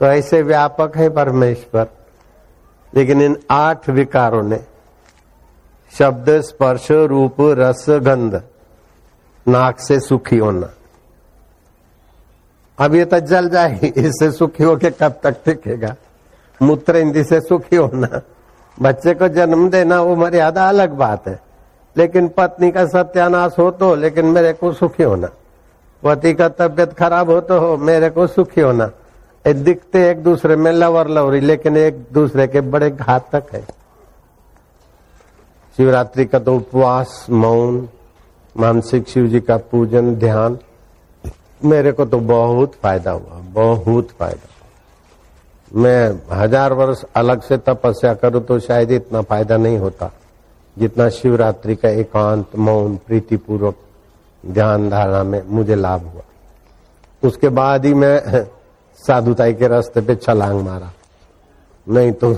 तो 0.00 0.06
ऐसे 0.06 0.42
व्यापक 0.42 0.96
है 0.96 1.08
परमेश्वर। 1.08 1.86
लेकिन 2.94 3.22
इन 3.22 3.36
आठ 3.50 3.88
विकारों 3.88 4.42
ने, 4.42 4.60
शब्द, 5.98 6.40
स्पर्श, 6.40 6.90
रूप, 6.90 7.36
रस, 7.40 7.86
गंध, 7.88 8.42
नाक 9.48 9.80
से 9.80 10.00
सुखी 10.00 10.38
होना। 10.38 10.70
अब 12.78 12.94
ये 12.94 13.04
तो 13.04 13.20
जल 13.20 13.48
जाएगी, 13.48 13.86
इससे 13.86 14.32
सुखी 14.32 14.64
होके 14.64 14.90
कब 14.90 15.20
तक 15.22 15.36
टिकेगा? 15.44 15.96
मूत्र 16.62 16.96
इंदी 16.96 17.24
से 17.24 17.40
सुखी 17.40 17.76
होना। 17.76 18.20
बच्चे 18.82 19.14
को 19.14 19.28
जन्म 19.28 19.70
देना, 19.70 20.00
वो 20.00 20.16
मर्यादा 20.16 20.68
अलग 20.68 20.90
बात 20.90 21.28
है। 21.28 21.45
लेकिन 21.96 22.28
पत्नी 22.28 22.70
का 22.70 22.84
सत्यानाश 22.86 23.58
हो 23.58 23.70
तो 23.72 23.94
लेकिन 23.96 24.26
मेरे 24.28 24.52
को 24.54 24.72
सुखी 24.74 25.02
होना। 25.02 25.28
पति 26.02 26.32
का 26.34 26.48
तबियत 26.50 26.92
खराब 26.92 27.30
हो 27.30 27.40
तो 27.42 27.58
हो, 27.58 27.76
मेरे 27.78 28.10
को 28.10 28.26
सुखी 28.26 28.60
होना। 28.60 28.90
दिखते 29.44 30.08
एक 30.10 30.22
दूसरे 30.22 30.56
में 30.56 30.70
लवर 30.72 31.08
लवरी, 31.08 31.40
लेकिन 31.40 31.76
एक 31.76 32.06
दूसरे 32.12 32.46
के 32.46 32.60
बड़े 32.62 32.90
घातक 32.90 33.54
है। 33.54 33.62
शिवरात्रि 35.78 36.24
का 36.26 36.38
तो 36.38 36.54
उपवास, 36.56 37.26
मौन, 37.30 37.88
मानसिक 38.54 39.08
शिव 39.08 39.26
जी 39.26 39.40
का 39.40 39.56
पूजन, 39.70 40.14
ध्यान, 40.16 40.58
मेरे 41.64 41.92
को 41.92 42.04
तो 42.04 42.18
बहुत 42.20 42.74
फ़ायदा 42.74 43.10
हुआ, 43.10 43.40
बहुत 43.52 44.10
फ़ायदा 44.10 44.54
मैं 45.72 46.20
हज़ार 46.32 46.72
वर्ष 46.72 47.02
अलग 47.16 47.42
से 47.42 47.56
तपस्या 47.58 48.14
करूँ 48.16 48.42
तो 48.42 48.58
शायद 48.60 48.90
इतना 48.92 49.20
फ़ायदा 49.22 49.56
नहीं 49.56 49.78
होता। 49.78 50.10
जितना 50.78 51.08
शिवरात्रि 51.08 51.76
का 51.76 51.88
एकांत, 51.88 52.56
मौन, 52.56 52.96
प्रीतिपूर्वक 52.96 53.74
ध्यान 54.46 54.90
धारणा 54.90 55.22
में 55.22 55.42
मुझे 55.46 55.74
लाभ 55.74 56.02
हुआ। 56.02 56.22
उसके 57.22 57.48
बाद 57.48 57.84
ही 57.84 57.94
मैं 57.94 58.44
साधुताई 58.96 59.54
के 59.54 59.68
रास्ते 59.68 60.00
पे 60.00 60.16
छलांग 60.16 60.60
मारा। 60.60 60.92
नहीं 61.88 62.12
तो 62.12 62.34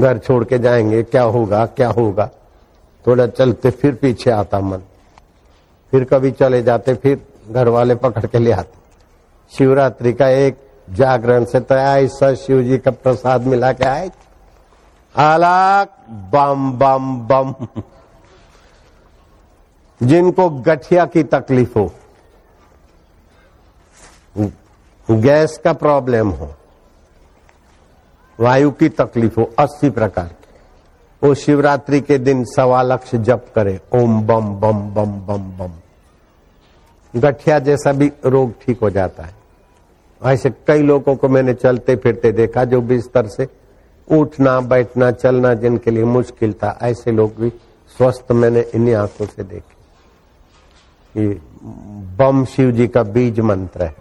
घर 0.00 0.18
छोड़ 0.18 0.44
के 0.44 0.58
जाएँगे, 0.58 1.02
क्या 1.02 1.22
होगा 1.22 1.66
क्या 1.66 1.88
होगा? 1.88 2.30
थोड़ा 3.06 3.26
चलते 3.26 3.70
फिर 3.70 3.94
पीछे 3.94 4.30
आता 4.30 4.60
मन। 4.60 4.78
फिर 5.90 6.04
कभी 6.04 6.30
चले 6.30 6.62
जाते, 6.62 6.94
फिर 6.94 7.26
घर 7.50 7.68
वाले 7.68 7.94
पकड़ 7.94 8.26
के 8.26 8.38
ले 8.38 8.52
आते। 8.52 8.78
शिवरात्रि 9.56 10.12
का 10.12 10.28
एक 10.28 10.58
जागरण 10.90 11.44
से 11.44 11.60
तो 11.60 11.74
ऐसा 11.74 12.34
शिव 12.34 12.62
जी 12.62 12.78
का 12.78 12.90
प्रसाद 12.90 13.42
मिला 13.42 13.72
के 13.72 13.84
आए। 13.84 14.10
अलग 15.14 15.86
बम 16.08 16.70
बम 16.72 17.16
बम। 17.26 17.54
जिनको 20.00 20.48
गठिया 20.50 21.04
की 21.06 21.22
तकलीफ़ 21.24 21.78
हो, 21.78 21.90
गैस 25.08 25.56
का 25.64 25.72
प्रॉब्लम 25.72 26.28
हो, 26.30 26.52
वायु 28.38 28.70
की 28.70 28.88
तकलीफ़ 28.88 29.40
हो, 29.40 29.50
अस्सी 29.58 29.90
प्रकार 29.90 30.26
की। 30.26 30.36
वो 31.22 31.34
शिवरात्रि 31.34 32.00
के 32.00 32.18
दिन 32.18 32.44
सवा 32.46 32.82
लक्ष 32.82 33.14
जप 33.14 33.46
करे, 33.54 33.80
ओम 33.94 34.20
बम 34.22 34.54
बम 34.54 34.80
बम 34.94 35.20
बम 35.26 35.50
बम। 35.58 35.72
गठिया 37.14 37.58
जैसा 37.58 37.92
भी 37.92 38.10
रोग 38.24 38.52
ठीक 38.60 38.80
हो 38.80 38.90
जाता 38.90 39.22
है। 39.22 39.34
ऐसे 40.22 40.50
कई 40.66 40.82
लोगों 40.82 41.14
को 41.16 41.28
मैंने 41.28 41.54
चलते 41.54 41.96
फिरते 41.96 42.32
देखा, 42.32 42.64
जो 42.64 42.80
बिस्तर 42.80 43.26
से 43.26 43.46
उठना, 44.12 44.60
बैठना, 44.60 45.10
चलना 45.10 45.54
जिनके 45.54 45.90
लिए 45.90 46.04
मुश्किल 46.04 46.52
था, 46.52 46.78
ऐसे 46.82 47.12
लोग 47.12 47.32
भी 47.36 47.48
स्वस्थ 47.96 48.32
मैंने 48.32 48.60
इन्हीं 48.74 48.94
आँखों 48.94 49.26
से 49.26 49.42
देखे। 49.44 49.78
ये 51.20 51.40
बम 52.16 52.44
शिव 52.44 52.70
जी 52.70 52.88
का 52.88 53.02
बीज 53.02 53.40
मंत्र 53.40 53.82
है। 53.82 53.94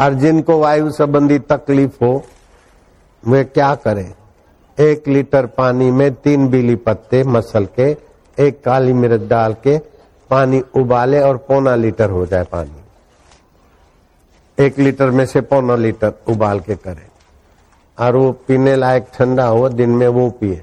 और 0.00 0.14
जिनको 0.14 0.58
वायु 0.58 0.90
संबंधी 0.90 1.38
तकलीफ़ 1.38 2.04
हो, 2.04 2.24
वे 3.26 3.44
क्या 3.44 3.74
करें? 3.74 4.14
एक 4.80 5.08
लीटर 5.08 5.46
पानी 5.46 5.90
में 5.90 6.14
तीन 6.14 6.48
बीली 6.48 6.76
पत्ते 6.76 7.24
मसल 7.24 7.64
के, 7.64 7.96
एक 8.38 8.64
काली 8.64 8.92
मिर्च 8.92 9.28
डाल 9.28 9.52
के 9.52 9.78
पानी 10.30 10.62
उबाले 10.76 11.20
और 11.20 11.36
पौना 11.36 11.74
लीटर 11.74 12.10
हो 12.10 12.26
जाए 12.26 12.44
पानी। 12.44 12.82
एक 14.58 14.78
लीटर 14.78 15.10
में 15.10 15.26
से 15.26 15.40
पौना 15.40 15.76
लीटर 15.76 16.12
उबाल 16.28 16.60
के 16.60 16.74
करें। 16.74 17.08
और 17.98 18.16
वो 18.16 18.32
पीने 18.48 18.76
लायक 18.76 19.06
ठंडा 19.14 19.46
हो 19.46 19.68
दिन 19.68 19.90
में 19.90 20.08
वो 20.08 20.30
पिए 20.30 20.62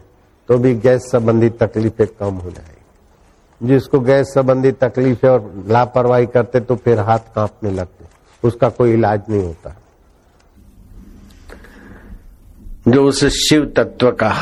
तो 0.50 0.58
भी 0.58 0.74
गैस 0.76 1.02
संबंधी 1.02 1.50
तकलीफें 1.50 2.08
कम 2.08 2.36
हो 2.36 2.50
जाएगी। 2.52 3.68
जिसको 3.68 4.00
गैस 4.00 4.28
संबंधी 4.28 4.72
तकलीफ़ 4.72 5.26
और 5.26 5.66
लापरवाही 5.68 6.26
करते 6.26 6.60
तो 6.60 6.76
फिर 6.76 7.00
हाथ 7.00 7.20
कांपने 7.36 7.72
लगते। 7.72 8.06
उसका 8.48 8.70
कोई 8.70 8.94
इलाज 8.94 9.22
नहीं 9.30 9.44
होता। 9.44 9.76
जो 12.88 13.04
उस 13.04 13.26
शिव 13.26 13.74
तत्व 13.78 14.12
का 14.12 14.34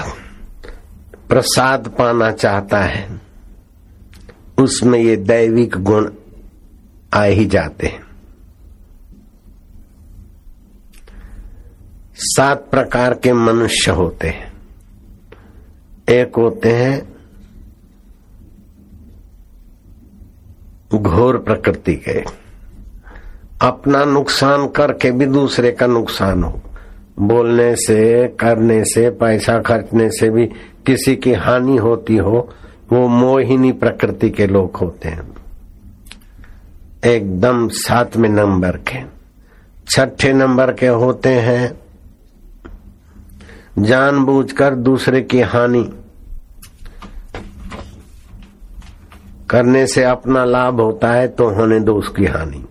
प्रसाद 1.30 1.88
पाना 1.88 2.32
चाहता 2.32 2.80
है, 2.80 3.20
उसमें 4.60 5.00
ये 5.00 5.16
दैविक 5.16 5.78
गुण 5.78 6.12
आ 7.14 7.24
ही 7.24 7.46
जाते 7.46 7.88
हैं। 7.88 8.11
सात 12.24 12.68
प्रकार 12.72 13.14
के 13.14 13.34
मनुष्य 13.34 13.92
होते 13.92 14.28
हैं। 14.28 14.54
एक 16.10 16.32
होते 16.38 16.70
हैं 16.70 17.16
घोर 20.96 21.38
प्रकृति 21.38 21.96
के। 21.96 22.24
अपना 23.62 24.06
नुकसान 24.06 24.68
करके 24.68 25.12
भी 25.12 25.26
दूसरे 25.26 25.72
का 25.72 25.88
नुकसान 25.88 26.44
हो। 26.44 26.62
बोलने 27.20 27.76
से, 27.76 28.28
करने 28.28 28.84
से, 28.84 29.10
पैसा 29.10 29.60
खर्चने 29.60 30.10
से 30.10 30.30
भी 30.30 30.46
किसी 30.86 31.16
की 31.16 31.34
हानि 31.34 31.78
होती 31.78 32.18
हो, 32.18 32.54
वो 32.94 33.08
मोहिनी 33.08 33.72
प्रकृति 33.72 34.30
के 34.30 34.48
लोग 34.48 34.76
होते 34.76 35.10
हैं। 35.10 35.36
एकदम 37.06 37.68
सातवें 37.68 38.30
नंबर 38.30 38.72
के। 38.72 39.22
छठे 39.90 40.34
नंबर 40.34 40.74
के 40.74 40.88
होते 40.88 41.30
हैं 41.30 41.81
जानबूझकर 43.80 44.76
दूसरे 44.76 45.22
की 45.22 45.42
हानि 45.42 45.84
करने 49.50 49.86
से 49.88 50.04
अपना 50.04 50.44
लाभ 50.46 50.82
होता 50.82 51.12
है 51.12 51.28
तो 51.28 51.50
होने 51.50 51.80
दो 51.80 51.96
उसकी 51.96 52.26
हानि। 52.26 52.64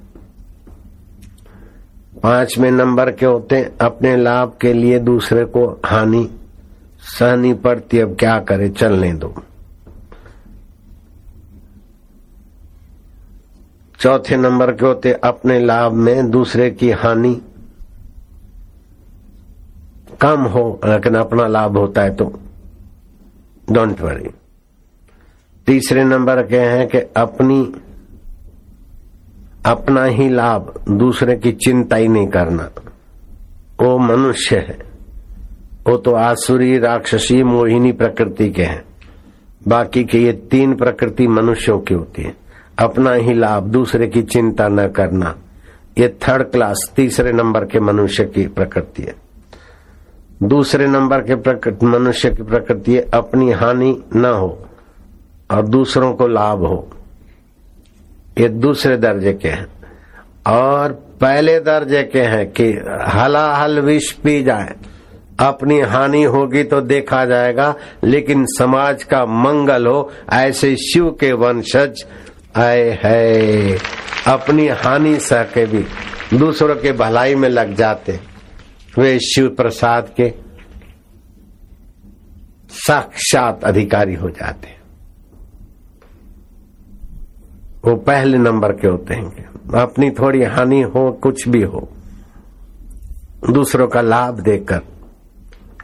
पाँचवें 2.23 2.71
नंबर 2.71 3.11
के 3.11 3.27
होते 3.27 3.57
हैं, 3.57 3.77
अपने 3.79 4.17
लाभ 4.17 4.57
के 4.61 4.73
लिए 4.73 4.99
दूसरे 4.99 5.45
को 5.45 5.67
हानि 5.85 6.29
सहनी 7.11 7.53
पड़ती 7.55 7.99
अब 7.99 8.17
क्या 8.19 8.39
करे, 8.41 8.69
चलने 8.69 9.13
दो। 9.13 9.35
चौथे 14.01 14.37
नंबर 14.37 14.73
के 14.73 14.87
होते 14.87 15.13
अपने 15.13 15.59
लाभ 15.61 15.93
में 15.93 16.31
दूसरे 16.31 16.71
की 16.71 16.91
हानि 16.91 17.41
कम 20.21 20.41
हो, 20.41 20.81
लेकिन 20.85 21.15
अपना 21.15 21.47
लाभ 21.47 21.79
होता 21.79 22.03
है 22.03 22.15
तो। 22.15 22.41
डोंट 23.73 24.01
वरी 24.01 24.31
तीसरे 25.67 26.05
नंबर 26.05 26.47
के 26.47 26.59
हैं 26.59 26.89
कि 26.89 26.99
अपनी, 26.99 27.75
अपना 29.67 30.05
ही 30.05 30.29
लाभ 30.29 30.75
दूसरे 30.91 31.37
की 31.37 31.53
चिंता 31.53 31.97
ही 31.97 32.09
नहीं 32.09 32.27
करना। 32.27 32.71
वो 33.83 33.99
मनुष्य 33.99 34.57
है। 34.57 34.79
वो 35.87 35.97
तो 35.97 36.13
आसुरी 36.13 36.79
राक्षसी 36.79 37.43
मोहिनी 37.43 37.93
प्रकृति 37.93 38.51
के 38.51 38.63
हैं। 38.63 38.85
बाकी 39.69 40.05
के 40.05 40.19
ये 40.19 40.33
तीन 40.33 40.75
प्रकृति 40.75 41.29
मनुष्यों 41.29 41.79
की 41.79 41.95
होती 41.95 42.23
है। 42.23 42.35
अपना 42.79 43.13
ही 43.13 43.35
लाभ 43.35 43.63
दूसरे 43.63 44.07
की 44.07 44.23
चिंता 44.23 44.69
न 44.69 44.89
करना। 44.89 45.37
ये 45.99 46.09
थर्ड 46.09 46.43
क्लास 46.43 46.93
तीसरे 46.97 47.33
नंबर 47.33 47.65
के 47.65 47.81
मनुष्य 47.81 48.25
की 48.25 48.47
प्रकृति 48.47 49.03
है। 49.03 49.30
दूसरे 50.43 50.87
नंबर 50.87 51.19
के 51.19 51.35
प्रकृति 51.35 51.87
मनुष्य 51.87 52.31
की 52.31 52.43
प्रकृति 52.43 52.99
अपनी 52.99 53.53
हानि 53.53 54.03
न 54.17 54.25
हो 54.25 54.69
और 55.51 55.67
दूसरों 55.67 56.13
को 56.13 56.29
लाभ 56.29 56.59
हो। 56.59 56.91
ये 58.39 58.49
दूसरे 58.49 58.97
दर्जे 58.97 59.33
के 59.33 59.49
हैं। 59.49 59.67
और 60.47 60.93
पहले 60.93 61.61
दर्जे 61.61 62.03
के 62.03 62.21
हैं 62.21 62.51
कि 62.51 62.65
हलाहल 63.09 63.81
विष 63.81 64.13
पी 64.13 64.43
जाए। 64.43 64.75
अपनी 65.41 65.81
हानि 65.81 66.23
होगी 66.23 66.63
तो 66.63 66.81
देखा 66.81 67.25
जाएगा, 67.25 67.75
लेकिन 68.05 68.45
समाज 68.45 69.05
का 69.05 69.27
मंगल 69.27 69.87
हो, 69.87 70.13
ऐसे 70.33 70.77
शिव 70.77 71.11
के 71.21 71.33
वंशज 71.33 72.07
आए 72.57 72.99
है। 73.05 73.73
अपनी 74.27 74.69
हानि 74.69 75.21
सह 75.21 75.43
के 75.43 75.67
भी 75.67 75.85
दूसरों 76.37 76.77
के 76.77 76.93
भलाई 76.93 77.35
में 77.35 77.49
लग 77.49 77.75
जाते। 77.75 78.30
वे 78.99 79.19
शिव 79.19 79.49
प्रसाद 79.49 80.13
के 80.17 80.33
साक्षात 82.71 83.65
अधिकारी 83.65 84.15
हो 84.15 84.31
जाते 84.31 84.69
हैं। 84.69 84.81
वो 87.85 87.97
पहले 87.97 88.39
नंबर 88.39 88.73
के 88.73 88.89
होते 88.89 89.15
हैं 89.15 89.47
अपनी 89.81 90.11
थोड़ी 90.11 90.43
हानि 90.45 90.81
हो, 90.83 91.13
कुछ 91.13 91.49
भी 91.49 91.63
हो, 91.63 91.89
दूसरों 93.51 93.89
का 93.89 94.01
लाभ 94.01 94.41
देकर 94.41 94.81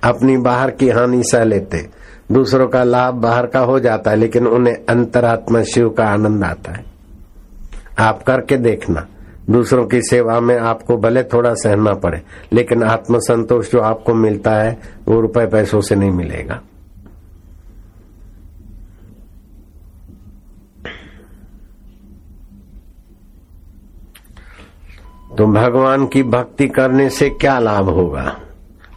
अपनी 0.05 0.37
बाहर 0.37 0.71
की 0.71 0.89
हानि 0.89 1.23
सह 1.23 1.45
लेते। 1.45 1.91
दूसरों 2.33 2.69
का 2.69 2.85
लाभ 2.85 3.15
बाहर 3.15 3.47
का 3.47 3.61
हो 3.61 3.81
जाता 3.81 4.11
है, 4.11 4.17
लेकिन 4.17 4.47
उन्हें 4.47 4.75
अंतरात्मा 4.75 5.63
शिव 5.63 5.91
का 5.91 6.05
आनंद 6.05 6.45
आता 6.45 6.73
है। 6.73 6.85
आप 7.99 8.23
करके 8.23 8.57
देखना। 8.57 9.07
दूसरों 9.51 9.87
की 9.87 10.03
सेवा 10.03 10.41
में 10.41 10.59
आपको 10.59 10.97
भले 10.97 11.23
थोड़ा 11.23 11.55
सहना 11.55 11.95
पड़े, 11.95 12.23
लेकिन 12.53 12.83
आत्मसंतोष 12.83 13.73
जो 13.73 13.81
आपको 13.81 14.15
मिलता 14.15 14.51
है, 14.51 14.79
वो 15.09 15.21
रुपए 15.21 15.47
पैसों 15.47 15.81
से 15.81 15.95
नहीं 15.95 16.11
मिलेगा। 16.11 16.61
तो 25.39 25.47
भगवान 25.47 26.07
की 26.07 26.23
भक्ति 26.23 26.69
करने 26.69 27.11
से 27.11 27.31
क्या 27.31 27.59
लाभ 27.59 27.89
होगा? 27.89 28.41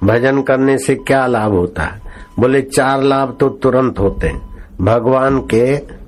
भजन 0.03 0.41
करने 0.41 0.77
से 0.77 0.95
क्या 0.95 1.27
लाभ 1.27 1.51
होता? 1.51 1.83
है 1.83 2.01
बोले, 2.39 2.62
चार 2.62 3.01
लाभ 3.01 3.38
तो 3.39 3.49
तुरंत 3.49 3.99
होते 3.99 4.27
हैं। 4.27 4.65
भगवान 4.81 5.39
के 5.39 5.98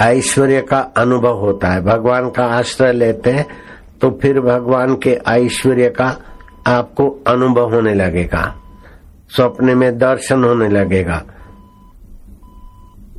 ऐश्वर्य 0.00 0.60
का 0.60 0.78
अनुभव 0.96 1.38
होता 1.38 1.68
है। 1.68 1.80
भगवान 1.82 2.28
का 2.30 2.44
आश्रय 2.48 2.92
लेते 2.92 3.30
हैं 3.30 3.46
तो 4.00 4.10
फिर 4.22 4.40
भगवान 4.40 4.94
के 4.96 5.10
ऐश्वर्य 5.28 5.88
का 5.90 6.16
आपको 6.66 7.08
अनुभव 7.26 7.74
होने 7.74 7.94
लगेगा। 7.94 8.42
स्वप्न 9.30 9.76
में 9.78 9.98
दर्शन 9.98 10.44
होने 10.44 10.68
लगेगा। 10.68 11.22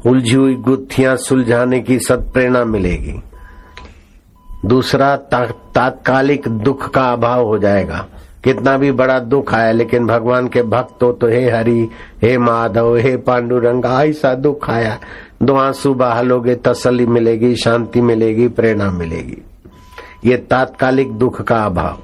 उलझी 0.06 0.36
हुई 0.36 0.56
गुत्थियाँ 0.56 1.16
सुलझाने 1.18 1.80
की 1.80 2.00
सत्प्रेरणा 2.00 2.64
मिलेगी। 2.66 3.22
दूसरा 4.66 5.16
तात्कालिक 5.16 6.48
दुख 6.48 6.90
का 6.90 7.04
अभाव 7.04 7.46
हो 7.46 7.58
जाएगा। 7.58 8.06
कितना 8.44 8.78
भी 8.78 8.92
बड़ा 8.92 9.20
दुख 9.20 9.54
आया 9.54 9.72
लेकिन 9.72 10.08
भगवान 10.08 10.48
के 10.48 10.64
भक्त 10.64 11.04
हो 11.04 11.12
तो 11.12 11.28
हे 11.28 11.52
हरि, 11.52 11.90
हे 12.22 12.38
माधव, 12.38 12.96
हे 12.96 13.18
पांडुरंग, 13.18 13.86
ऐसा 13.86 14.36
दुख 14.36 14.70
आया। 14.70 15.00
दो 15.44 15.56
आँसू 15.56 15.94
बहालोगे 15.94 16.56
तसली 16.56 17.06
मिलेगी, 17.06 17.56
शांति 17.56 18.02
मिलेगी, 18.02 18.48
प्रेरणा 18.48 18.92
मिलेगी। 18.92 19.38
ये 20.26 20.38
तात्कालिक 20.38 21.12
दुख 21.12 21.42
का 21.42 21.66
अभाव। 21.66 21.98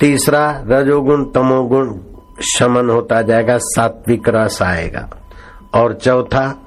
तीसरा, 0.00 0.64
रजोगुण, 0.66 1.24
तमोगुण 1.24 1.94
शमन 2.54 2.90
होता 2.90 3.22
जाएगा, 3.22 3.58
सात्विक 3.58 4.28
रस 4.28 4.62
आएगा। 4.62 5.10
और 5.74 5.94
चौथा, 5.94 6.62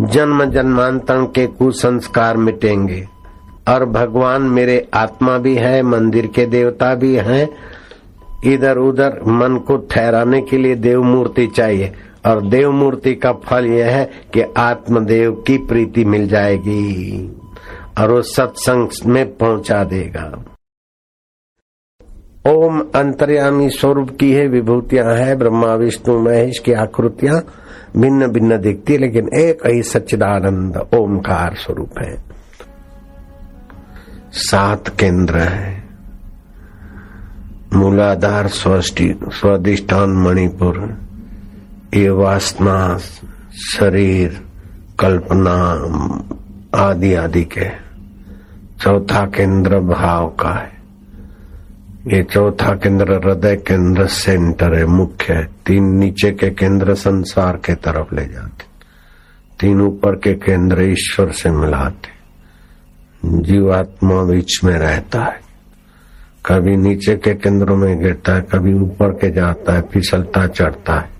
जन्म 0.00 0.44
जन्मांतर 0.44 1.24
के 1.34 1.46
कुसंस्कार 1.46 2.36
मिटेंगे। 2.36 3.19
और 3.70 3.84
भगवान 3.84 4.42
मेरे 4.42 4.88
आत्मा 4.94 5.38
भी 5.38 5.54
है, 5.54 5.82
मंदिर 5.82 6.26
के 6.26 6.46
देवता 6.46 6.94
भी 6.94 7.14
हैं। 7.14 7.48
इधर 8.44 8.78
उधर 8.78 9.20
मन 9.22 9.56
को 9.56 9.76
ठहराने 9.76 10.40
के 10.40 10.58
लिए 10.58 10.74
देव 10.74 11.02
मूर्ति 11.02 11.46
चाहिए। 11.46 11.92
और 12.26 12.46
देव 12.46 12.72
मूर्ति 12.72 13.14
का 13.14 13.32
फल 13.32 13.66
यह 13.66 13.86
है 13.86 14.10
कि 14.34 14.42
आत्मदेव 14.56 15.44
की 15.46 15.58
प्रीति 15.58 16.04
मिल 16.04 16.28
जाएगी 16.28 17.36
और 17.98 18.10
वो 18.10 18.22
सत्संग 18.22 18.88
में 19.06 19.36
पहुँचा 19.36 19.84
देगा। 19.84 20.44
ओम 22.48 22.80
अंतर्यामी 22.94 23.70
स्वरूप 23.70 24.10
की 24.20 24.32
है, 24.32 24.46
विभूतियाँ 24.48 25.14
है, 25.14 25.36
ब्रह्मा, 25.36 25.74
विष्णु, 25.74 26.18
महेश 26.18 26.58
की 26.58 26.72
आकृतियाँ 26.72 27.40
भिन्न 27.96 28.26
भिन्न 28.26 28.58
दिखती 28.58 28.98
लेकिन 28.98 29.28
एक 29.34 29.66
ही 29.66 29.82
सच्चिदानंद 29.82 30.76
ओमकार 30.94 31.54
स्वरूप 31.54 31.98
है। 31.98 32.30
सात 34.32 34.88
केंद्र 34.88 35.38
है। 35.38 35.84
मूलाधार 37.72 38.48
स्वादिष्ठान 38.48 40.10
मणिपुर 40.10 40.98
ये 41.94 42.10
वासना 42.10 42.98
शरीर, 43.72 44.42
कल्पना, 45.00 45.56
आदि 46.84 47.14
आदि 47.14 47.44
के। 47.44 47.68
चौथा 48.80 49.24
केंद्र 49.26 49.78
भाव 49.80 50.28
का 50.40 50.50
है। 50.50 50.72
ये 52.06 52.22
चौथा 52.22 52.74
केंद्र 52.74 53.12
हृदय 53.24 53.56
केंद्र 53.56 54.06
सेंटर 54.06 54.74
है, 54.74 54.86
मुख्य 54.86 55.34
है। 55.34 55.44
तीन 55.66 55.84
नीचे 55.84 56.30
के 56.32 56.50
केंद्र 56.50 56.94
संसार 56.94 57.56
के 57.56 57.74
तरफ़ 57.74 58.14
ले 58.14 58.26
जाते 58.26 58.64
तीन 59.60 59.80
ऊपर 59.80 60.16
के 60.16 60.34
केंद्र 60.34 60.82
ईश्वर 60.82 61.30
से 61.30 61.50
मिलाते 61.50 62.19
जीवात्मा 63.24 64.22
बीच 64.22 64.64
में 64.64 64.78
रहता 64.78 65.22
है। 65.22 65.40
कभी 66.46 66.76
नीचे 66.76 67.16
के 67.16 67.34
केंद्रों 67.34 67.76
में 67.76 68.02
गिरता 68.02 68.34
है, 68.34 68.40
कभी 68.40 68.74
ऊपर 68.74 69.08
के 69.08 69.30
जाता 69.30 69.72
है, 69.72 69.82
फिसलता, 69.82 70.46
चढ़ता 70.46 70.94
है। 70.94 71.10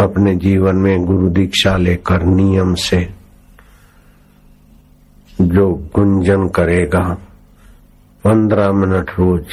अपने 0.00 0.34
जीवन 0.34 0.76
में 0.76 1.04
गुरु 1.04 1.28
दीक्षा 1.28 1.76
लेकर 1.76 2.22
नियम 2.22 2.74
से 2.74 3.08
जो 5.40 5.90
गुंजन 5.96 6.48
करेगा, 6.48 7.18
पंद्रह 8.24 8.72
मिनट 8.72 9.10
रोज 9.10 9.46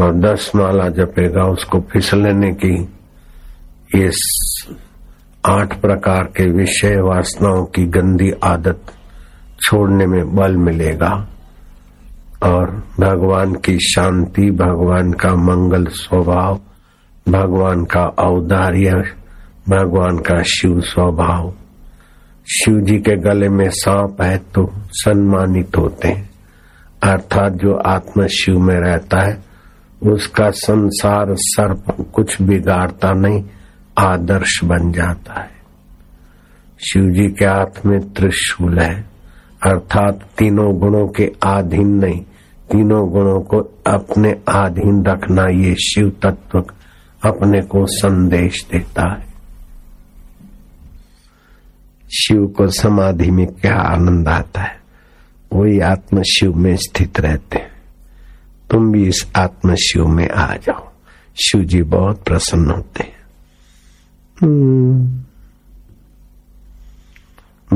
और 0.00 0.14
दस 0.14 0.52
माला 0.56 0.88
जपेगा, 0.88 1.44
उसको 1.44 1.80
फिसलने 1.80 2.54
की 2.54 2.88
ये 3.96 4.10
आठ 5.46 5.80
प्रकार 5.80 6.24
के 6.24 6.50
विषय 6.50 6.96
वासनाओं 6.96 7.64
की 7.64 7.84
गंदी 7.84 8.30
आदत 8.44 8.82
छोड़ने 9.64 10.06
में 10.06 10.34
बल 10.36 10.56
मिलेगा। 10.56 11.28
और 12.42 12.70
भगवान 13.00 13.54
की 13.54 13.78
शांति, 13.78 14.50
भगवान 14.50 15.12
का 15.12 15.34
मंगल 15.34 15.86
स्वभाव, 15.86 16.60
भगवान 17.28 17.84
का 17.84 18.06
औदार्य, 18.06 18.90
भगवान 19.68 20.18
का 20.18 20.42
शिव 20.42 20.80
स्वभाव। 20.80 21.54
शिव 22.46 22.80
जी 22.80 22.98
के 22.98 23.16
गले 23.16 23.48
में 23.48 23.70
सांप 23.70 24.22
है 24.22 24.38
तो 24.38 24.72
सम्मानित 24.90 25.76
होते 25.76 26.08
हैं। 26.08 26.30
अर्थात 27.02 27.52
जो 27.52 27.74
आत्मा 27.74 28.26
शिव 28.26 28.58
में 28.58 28.76
रहता 28.76 29.20
है, 29.20 29.44
उसका 30.02 30.50
संसार 30.50 31.26
सर्प 31.30 32.08
कुछ 32.12 32.42
बिगाड़ता 32.42 33.12
नहीं, 33.12 33.44
आदर्श 33.98 34.60
बन 34.64 34.92
जाता 34.92 35.40
है। 35.40 35.50
शिव 36.78 37.02
जी 37.02 37.28
के 37.28 37.44
हाथ 37.44 37.86
में 37.86 38.12
त्रिशूल 38.12 38.78
है। 38.78 39.13
अर्थात 39.64 40.28
तीनों 40.38 40.78
गुणों 40.78 41.08
के 41.08 41.32
अधीन 41.42 41.88
नहीं, 41.88 42.20
तीनों 42.70 43.10
गुणों 43.10 43.40
को 43.40 43.58
अपने 43.86 44.30
अधीन 44.48 45.04
रखना 45.04 45.46
ये 45.46 45.74
शिव 45.74 46.12
तत्व 46.22 46.64
अपने 47.24 47.62
को 47.62 47.86
संदेश 47.86 48.66
देता 48.72 49.12
है। 49.12 49.34
शिव 52.08 52.46
को 52.46 52.68
समाधि 52.68 53.30
में 53.30 53.46
क्या 53.46 53.74
आनंद 53.74 54.28
आता 54.28 54.60
है? 54.60 54.80
वही 55.52 55.80
आत्म 55.80 56.22
शिव 56.22 56.54
में 56.56 56.76
स्थित 56.76 57.20
रहते 57.20 57.58
हैं। 57.58 57.70
तुम 58.70 58.92
भी 58.92 59.08
इस 59.08 59.32
आत्म 59.36 59.74
शिव 59.74 60.06
में 60.06 60.28
आ 60.28 60.56
जाओ। 60.56 60.88
शिव 61.44 61.64
जी 61.64 61.82
बहुत 61.82 62.22
प्रसन्न 62.22 62.70
होते 62.70 63.04
हैं। 63.04 63.16
हम्म। 64.42 65.24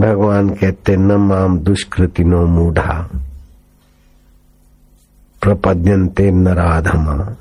भगवान 0.00 0.48
कहते, 0.48 0.96
न 0.96 1.12
माम 1.12 1.58
दुष्कृति 1.58 2.24
नो 2.24 2.46
मूढ़ा। 2.46 3.10
प्रपद्यंते 5.42 6.30
नराधमा। 6.30 7.36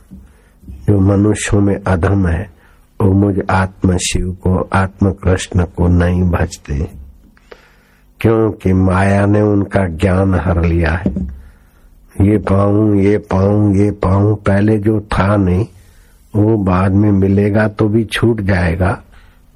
जो 0.70 1.00
मनुष्यों 1.00 1.62
में 1.62 1.84
अधम 1.88 2.28
है, 2.28 2.50
वो 3.02 3.14
मुझ 3.14 3.36
आत्म 3.50 3.98
शिव 3.98 4.38
को 4.44 4.70
आत्म 4.74 5.12
कृष्ण 5.12 5.64
को 5.64 5.88
नहीं 5.88 6.24
भजते। 6.24 6.88
क्योंकि 8.22 8.74
माया 8.74 9.26
ने 9.26 9.42
उनका 9.42 9.88
ज्ञान 9.88 10.36
हर 10.36 10.64
लिया 10.66 10.92
है। 10.92 11.38
ये 12.22 12.38
पाऊँ 12.38 12.98
ये 12.98 13.18
पाऊँ 13.18 13.76
ये 13.76 13.92
पाऊँ, 13.92 14.36
पहले 14.36 14.78
जो 14.78 15.00
था 15.00 15.36
नहीं, 15.36 15.66
वो 16.36 16.58
बाद 16.58 16.92
में 16.92 17.12
मिलेगा 17.12 17.68
तो 17.68 17.88
भी 17.88 18.04
छूट 18.04 18.42
जाएगा। 18.42 19.02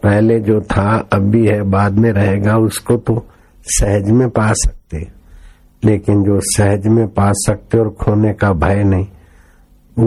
पहले 0.03 0.39
जो 0.39 0.61
था, 0.61 1.07
अब 1.13 1.19
भी 1.19 1.47
है, 1.47 1.61
बाद 1.61 1.91
में 1.91 2.11
रहेगा, 2.11 2.57
उसको 2.57 2.97
तो 2.97 3.25
सहज 3.63 4.11
में 4.11 4.29
पा 4.29 4.53
सकते। 4.53 5.07
लेकिन 5.83 6.23
जो 6.23 6.39
सहज 6.43 6.87
में 6.87 7.07
पा 7.07 7.31
सकते 7.31 7.77
और 7.77 7.89
खोने 7.89 8.33
का 8.33 8.53
भय 8.53 8.83
नहीं, 8.83 9.07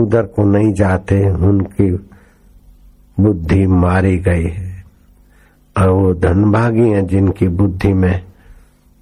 उधर 0.02 0.22
को 0.22 0.44
नहीं 0.44 0.72
जाते, 0.72 1.30
उनकी 1.30 1.90
बुद्धि 3.20 3.66
मारी 3.66 4.18
गई 4.18 4.44
है। 4.44 4.84
और 5.78 5.88
वो 5.88 6.14
धनभागी 6.14 6.90
हैं 6.90 7.06
जिनकी 7.06 7.48
बुद्धि 7.48 7.92
में 7.92 8.24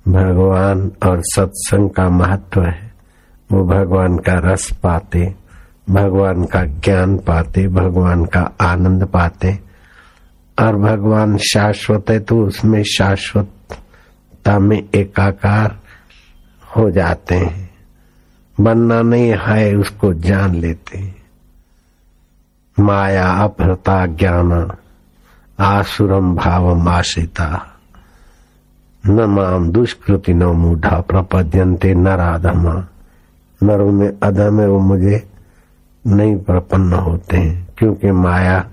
भगवान 0.09 0.93
और 1.07 1.21
सत्संग 1.21 1.91
का 1.91 2.09
महत्व 2.09 2.63
है। 2.63 2.93
वो 3.53 3.65
भगवान 3.65 4.19
का 4.19 4.35
रस 4.35 4.73
पाते, 4.73 5.35
भगवान 5.91 6.45
का 6.45 6.65
ज्ञान 6.65 7.19
पाते, 7.19 7.69
भगवान 7.69 8.25
का 8.25 8.53
आनंद 8.61 9.05
पाते। 9.05 9.72
और 10.63 10.77
भगवान 10.77 11.37
शाश्वत 11.37 12.11
है 12.11 12.21
तो 12.21 12.47
उसमें 12.47 12.83
शाश्वतता 12.83 14.59
में 14.59 14.89
एकाकार 14.95 15.79
हो 16.77 16.91
जाते 16.91 17.35
हैं। 17.35 17.71
बनना 18.61 19.03
नहीं 19.03 19.35
है, 19.39 19.75
उसको 19.75 20.15
जान 20.15 20.55
लेते 20.55 20.99
हैं। 20.99 21.23
माया 22.81 23.29
अपहृता 23.29 24.07
ज्ञान, 24.07 24.73
आसुरम 25.61 26.35
भाव 26.35 26.89
आश्रिता 26.89 27.69
न 29.07 29.21
माम, 29.21 29.71
दुष्कृति, 29.71 30.35
न 30.35 30.43
मूढ़ा 30.43 31.01
प्रपद्यंते 31.01 31.95
न 31.95 32.09
राधमा। 32.09 32.87
नरों 33.63 33.93
में 33.93 34.19
अधम 34.23 34.61
है, 34.61 34.69
वो 34.69 34.81
मुझे 34.81 35.29
नहीं 36.07 36.37
प्रपन्न 36.37 36.93
होते 36.93 37.37
हैं, 37.37 37.69
क्योंकि 37.79 38.11
माया 38.11 38.69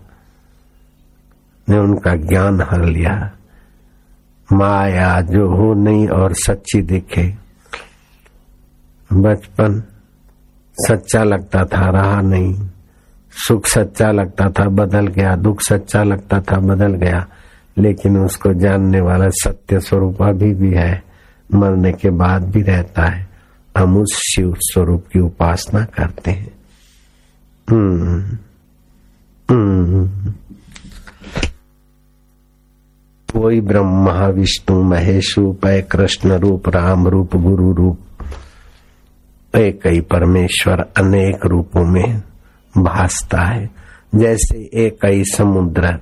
ने 1.70 1.78
उनका 1.78 2.16
ज्ञान 2.16 2.62
हर 2.62 2.86
लिया। 2.86 3.32
माया 4.54 5.22
जो 5.22 5.50
हो 5.50 5.74
नहीं 5.74 6.08
और 6.08 6.34
सच्ची 6.34 6.82
दिखे। 6.82 7.36
बचपन 9.14 9.84
सच्चा 10.76 11.24
लगता 11.24 11.66
था 11.66 11.90
रहा 11.90 12.22
नहीं। 12.22 12.70
सुख 13.32 13.66
सच्चा 13.66 14.12
लगता 14.12 14.50
था 14.50 14.70
बदल 14.70 15.08
गया। 15.08 15.36
दुख 15.36 15.62
सच्चा 15.62 16.04
लगता 16.04 16.42
था 16.42 16.60
बदल 16.60 16.94
गया। 16.94 17.28
लेकिन 17.78 18.18
उसको 18.18 18.54
जानने 18.54 19.02
वाला 19.02 19.30
सत्य 19.30 19.80
स्वरूप 19.80 20.22
अभी 20.22 20.54
भी 20.54 20.74
है। 20.74 21.04
मरने 21.54 21.92
के 21.92 22.10
बाद 22.10 22.50
भी 22.52 22.62
रहता 22.62 23.06
है। 23.06 23.30
हम 23.78 23.98
उस 23.98 24.14
शिव 24.36 24.56
स्वरूप 24.60 25.06
की 25.14 25.20
उपासना 25.20 25.86
करते 25.86 26.32
हैं। 26.32 26.52
हम्म, 27.72 28.22
हम्म। 29.50 30.34
वही 33.36 33.62
ब्रह्मा, 33.62 34.28
विष्णु, 34.28 34.84
महेश 34.84 35.36
रूप 35.38 35.66
है 35.66 35.82
कृष्ण 35.82 36.32
रूप, 36.32 36.70
राम 36.70 37.08
रूप, 37.08 37.36
गुरु 37.36 37.74
रूप। 37.74 38.00
एक 39.56 39.88
ही 39.88 40.02
परमेश्वर 40.02 40.80
अनेक 40.98 41.46
रूपों 41.46 41.84
में 41.84 42.22
भासता 42.78 43.42
है। 43.42 43.70
जैसे 44.16 44.58
एक 44.58 45.06
ही 45.06 45.24
समुद्र। 45.26 46.00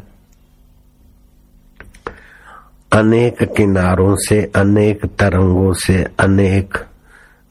अनेक 2.93 3.43
किनारों 3.43 4.15
से, 4.15 4.51
अनेक 4.55 5.05
तरंगों 5.05 5.73
से, 5.73 6.03
अनेक 6.19 6.77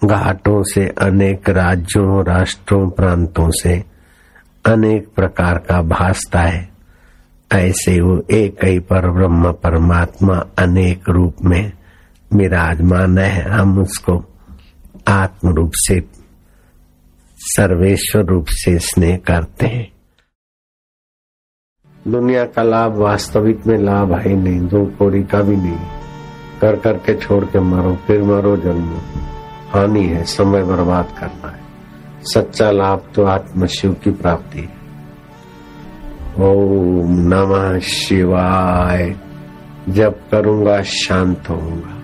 घाटों 0.04 0.62
से, 0.62 0.88
अनेक 0.88 1.48
राज्यों, 1.48 2.24
राष्ट्रों, 2.24 2.90
प्रांतों 2.90 3.50
से 3.50 3.84
अनेक 4.66 5.08
प्रकार 5.16 5.58
का 5.58 5.82
भासता 5.82 6.40
है। 6.40 6.75
ऐसे 7.52 8.00
वो 8.00 8.22
एक 8.30 8.64
ही 8.64 8.78
पर 8.78 9.10
ब्रह्म 9.10 9.52
परमात्मा 9.52 10.34
अनेक 10.58 11.02
रूप 11.08 11.34
में 11.44 11.72
विराजमान 12.32 13.18
है। 13.18 13.50
हम 13.50 13.78
उसको 13.78 14.24
आत्म 15.08 15.48
रूप 15.48 15.70
से, 15.74 16.02
सर्वेश्वर 17.36 18.24
रूप 18.24 18.46
से 18.48 18.78
स्नेह 18.78 19.16
करते 19.16 19.66
हैं। 19.66 19.92
दुनिया 22.08 22.44
का 22.44 22.62
लाभ 22.62 22.96
वास्तविक 22.96 23.66
में 23.66 23.78
लाभ 23.78 24.12
है 24.12 24.34
नहीं। 24.34 24.60
दो 24.60 24.86
कोड़ी 24.86 25.22
का 25.22 25.40
भी 25.40 25.56
नहीं। 25.56 25.78
कर 26.60 26.76
करके 26.76 27.14
छोड़ 27.14 27.44
के 27.44 27.60
मरो, 27.60 27.96
फिर 27.96 28.22
मरो 28.22 28.56
जन्म। 28.56 28.96
हानि 29.68 30.04
है, 30.04 30.24
समय 30.24 30.62
बर्बाद 30.62 31.14
करना 31.18 31.50
है। 31.50 31.60
सच्चा 32.22 32.70
लाभ 32.70 33.12
तो 33.14 33.24
आत्म 33.24 33.66
शिव 33.66 33.92
की 33.92 34.10
प्राप्ति 34.10 34.60
है। 34.60 34.75
ओम 36.40 37.06
नमः 37.10 37.78
शिवाय। 37.78 39.16
जब 39.88 40.28
करूँगा, 40.30 40.82
शांत 40.82 41.42
होऊँगा। 41.50 41.98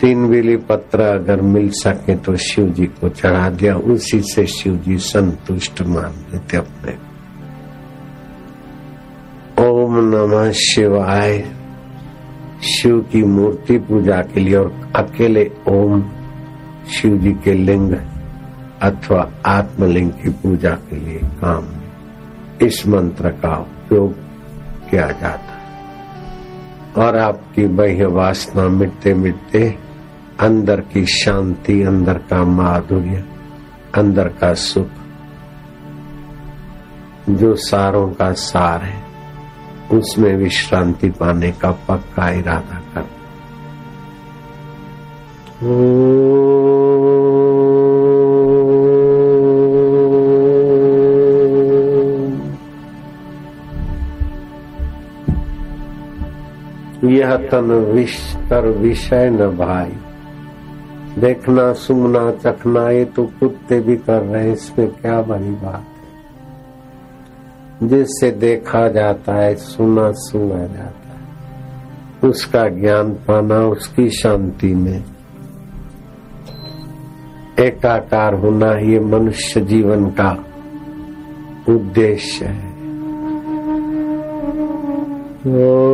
तीन 0.00 0.28
बिली 0.28 0.56
पत्र 0.56 1.00
अगर 1.00 1.40
मिल 1.40 1.70
सके 1.70 2.16
तो 2.16 2.36
शिव 2.36 2.68
जी 2.68 2.86
को 2.86 3.08
चढ़ा 3.08 3.50
दिया। 3.50 3.76
उसी 3.76 4.20
से 4.20 4.46
शिव 4.46 4.76
जी 4.76 4.98
संतुष्ट 4.98 5.82
मान 5.82 6.26
लेते 6.32 6.56
अपने। 6.56 6.92
ओम 9.68 9.94
नमः 9.96 10.50
शिवाय। 10.50 11.44
शिव 12.62 13.00
की 13.00 13.22
मूर्ति 13.22 13.78
पूजा 13.78 14.22
के 14.22 14.40
लिए 14.40 14.56
और 14.56 14.92
अकेले 14.96 15.50
ओम 15.68 16.10
शिव 16.92 17.18
जी 17.18 17.32
के 17.32 17.52
लिंग 17.52 17.92
अथवा 18.82 19.30
आत्मलिंग 19.46 20.10
की 20.10 20.30
पूजा 20.30 20.70
के 20.70 20.96
लिए 20.96 21.20
काम 21.24 21.73
इस 22.66 22.86
मंत्र 22.86 23.30
का 23.30 23.56
उपयोग 23.56 24.12
किया 24.90 25.06
जाता 25.06 25.52
है। 25.52 25.64
और 26.96 27.16
आपकी 27.16 27.66
बाह्य 27.66 28.06
वासना 28.06 28.68
मिटते 28.68 29.14
मिटते 29.14 29.78
अंदर 30.40 30.80
की 30.80 31.06
शांति, 31.06 31.82
अंदर 31.82 32.14
का 32.14 32.44
माधुर्य, 32.44 33.24
अंदर 33.94 34.28
का 34.28 34.54
सुख, 34.54 34.88
जो 37.30 37.54
सारों 37.54 38.08
का 38.08 38.32
सार 38.32 38.82
है, 38.82 39.04
उसमें 39.92 40.36
विश्रांति 40.36 41.10
पाने 41.10 41.52
का 41.52 41.70
पक्का 41.70 42.30
इरादा 42.30 42.80
कर 42.94 43.08
यह 57.24 57.36
तन 57.36 57.72
विष 57.92 58.36
विषय 58.52 59.30
न 59.30 59.36
भाई। 59.36 59.92
देखना 61.20 61.72
सुनना 61.72 62.30
चखना 62.30 62.90
ये 62.90 63.04
तो 63.04 63.24
कुत्ते 63.24 63.80
भी 63.80 63.96
कर 63.96 64.22
रहे 64.22 64.52
इसमें 64.52 64.88
क्या 64.88 65.22
बड़ी 65.22 65.50
बात 65.50 65.84
है। 65.84 65.94
जिससे 67.88 68.30
देखा 68.30 68.88
जाता 68.88 69.34
है, 69.34 69.54
सुना 69.54 70.12
सुना 70.12 70.58
जाता 70.58 71.10
है। 71.10 72.30
उसका 72.30 72.68
ज्ञान 72.68 73.12
पाना, 73.12 73.66
उसकी 73.66 74.10
शांति 74.10 74.74
में। 74.74 75.04
एकाकार 77.58 78.34
होना 78.34 78.72
ये 78.72 79.00
मनुष्य 79.00 79.60
जीवन 79.60 80.06
का 80.06 80.44
उद्देश्य 81.68 82.44
है। 82.44 82.74
ओ 85.56 85.93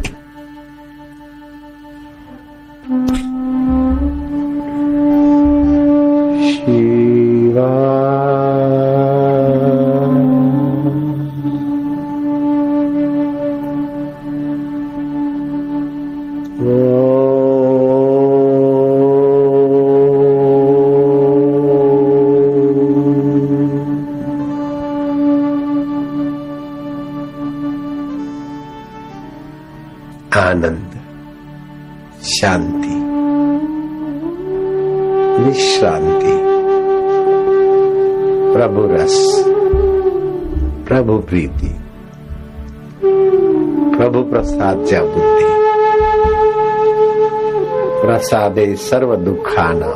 प्रसादे 48.51 48.75
सर्व 48.75 49.15
दुखाना 49.15 49.91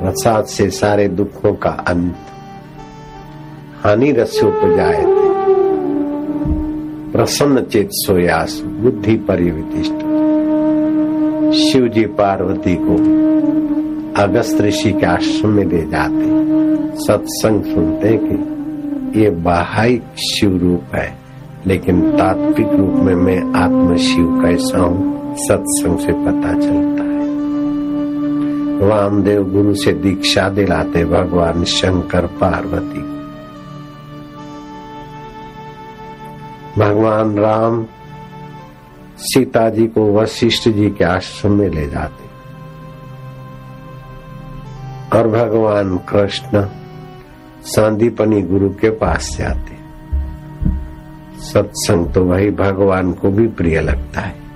प्रसाद 0.00 0.44
से 0.44 0.68
सारे 0.70 1.06
दुखों 1.08 1.52
का 1.54 1.70
अंत। 1.88 2.16
हानि 3.84 4.10
रस 4.12 4.40
उपजाए 4.44 5.04
प्रसन्न 7.12 7.62
चेत 7.62 7.88
सोयास, 7.92 8.60
बुद्धि 8.64 9.16
परिवितिष्ट 9.28 10.02
शिव 11.54 11.88
जी 11.88 12.04
पार्वती 12.18 12.76
को 12.80 12.96
अगस्त 14.22 14.60
ऋषि 14.60 14.92
के 14.92 15.06
आश्रम 15.06 15.50
में 15.50 15.64
ले 15.64 15.82
जाते। 15.86 16.26
सत्संग 17.04 17.62
सुनते 17.64 18.16
कि 18.22 19.20
ये 19.20 19.30
बाहिक 19.30 20.02
शिव 20.18 20.56
रूप 20.56 20.94
है, 20.94 21.08
लेकिन 21.66 22.10
तात्विक 22.10 22.68
रूप 22.68 22.94
में 22.98 23.14
मैं 23.14 23.40
आत्म 23.60 23.96
शिव 23.96 24.26
कैसा 24.42 24.78
हूँ? 24.78 25.19
सत्संग 25.36 25.98
से 25.98 26.12
पता 26.12 26.52
चलता 26.52 27.02
है। 27.02 27.20
वामदेव 28.88 29.50
गुरु 29.50 29.74
से 29.74 29.92
दीक्षा 29.92 30.48
दिलाते 30.48 31.04
भगवान 31.04 31.64
शंकर 31.64 32.26
पार्वती 32.26 33.10
भगवान 36.80 37.38
राम 37.38 37.86
सीता 39.18 39.70
जी 39.70 39.86
को 39.86 40.14
वशिष्ठ 40.14 40.68
जी 40.68 40.90
के 40.90 41.04
आश्रम 41.04 41.52
में 41.52 41.70
ले 41.70 41.88
जाते। 41.88 42.30
और 45.18 45.28
भगवान 45.28 45.96
कृष्ण 45.96 46.66
सांदीपनी 47.64 48.42
गुरु 48.42 48.70
के 48.70 48.90
पास 48.90 49.36
जाते। 49.38 49.80
सत्संग 51.40 52.12
तो 52.12 52.24
वही 52.24 52.50
भगवान 52.50 53.12
को 53.12 53.30
भी 53.30 53.46
प्रिय 53.46 53.80
लगता 53.80 54.20
है। 54.20 54.49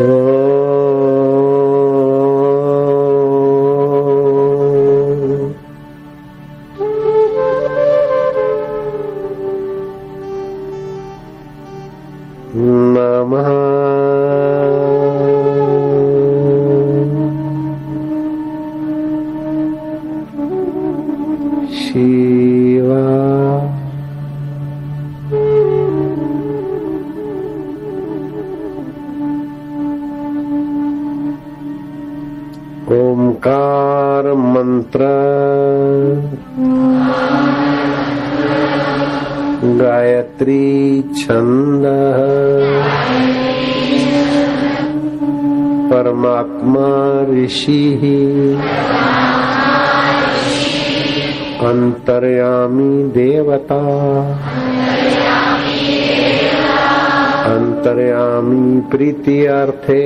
ओ 0.00 0.39
गायत्री 39.62 41.02
छंद 41.16 41.82
परमात्मा 45.90 46.86
ऋषि 47.30 47.82
अंतर्यामी 51.68 53.02
देवता 53.18 53.80
अंतर्यामी 57.50 58.80
प्रीति 58.90 59.38
अर्थे 59.58 60.02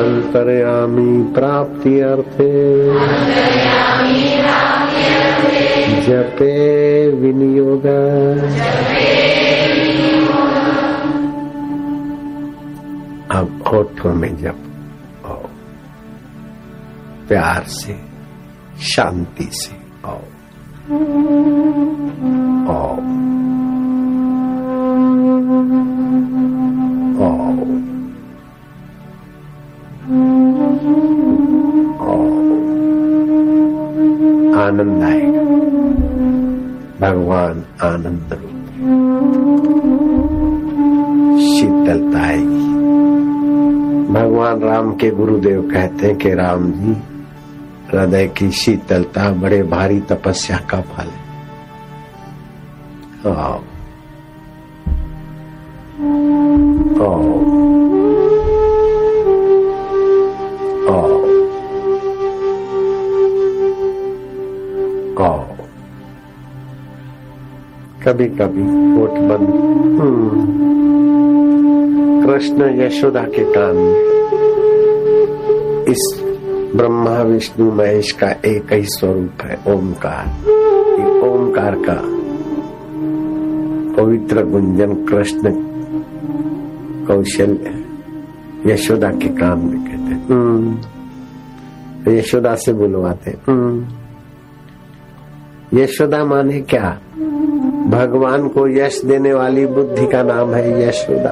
अंतर्यामी 0.00 1.22
प्राप्ति 1.34 1.98
अर्थे 2.10 2.52
जपे 6.04 7.08
विनियोग। 7.08 7.86
अब 13.30 13.64
होठों 13.72 14.14
में 14.14 14.36
जप 14.36 14.58
आओ। 15.26 15.42
प्यार 17.28 17.64
से, 17.66 17.96
शांति 18.80 19.48
से 19.52 19.76
आओ। 20.04 20.20
आओ। 22.74 23.04
आनंद 34.64 35.02
आएगा। 35.02 35.83
भगवान 37.04 37.64
आनंद 37.82 38.28
रूप। 38.32 38.50
शीतलता 41.40 42.20
आएगी 42.20 42.74
भगवान 44.12 44.60
राम 44.60 44.92
के 44.92 45.10
गुरुदेव 45.10 45.62
कहते 45.62 46.06
हैं 46.06 46.16
कि 46.16 46.34
राम 46.34 46.70
जी, 46.70 46.96
हृदय 47.92 48.26
की 48.26 48.50
शीतलता 48.50 49.32
बड़े 49.32 49.62
भारी 49.62 50.00
तपस्या 50.00 50.56
का 50.56 50.80
फल 50.80 51.04
है। 51.04 51.24
आओ। 53.36 53.60
कभी 68.04 68.24
कभी 68.38 68.62
ओठ 69.02 69.10
बंद 69.28 69.48
हम्म। 70.00 70.52
कृष्ण 72.24 72.68
यशोदा 72.80 73.22
के 73.28 73.44
कान 73.52 73.78
इस 75.88 76.02
ब्रह्मा, 76.76 77.16
विष्णु, 77.22 77.70
महेश 77.70 78.10
का 78.12 78.30
एक 78.46 78.72
ही 78.72 78.84
स्वरूप 78.88 79.42
है 79.42 79.56
ओमकार 79.74 80.26
ओमकार 81.28 81.74
का 81.80 81.96
पवित्र 83.96 84.44
गुंजन 84.44 84.94
कृष्ण 85.04 85.52
कौशल्य 87.06 87.74
यशोदा 88.66 89.10
के 89.12 89.28
कान 89.36 89.58
में 89.60 89.80
कहते 89.84 90.12
हम्म। 90.32 92.12
यशोदा 92.12 92.54
से 92.56 92.72
बुलवाते 92.72 93.30
हम्म। 93.48 93.76
यशोदा 95.78 96.24
माने 96.24 96.60
क्या 96.70 96.98
भगवान 97.94 98.48
को 98.48 98.66
यश 98.68 99.00
देने 99.04 99.32
वाली 99.34 99.66
बुद्धि 99.66 100.06
का 100.06 100.22
नाम 100.22 100.54
है 100.54 100.88
यशोदा। 100.88 101.30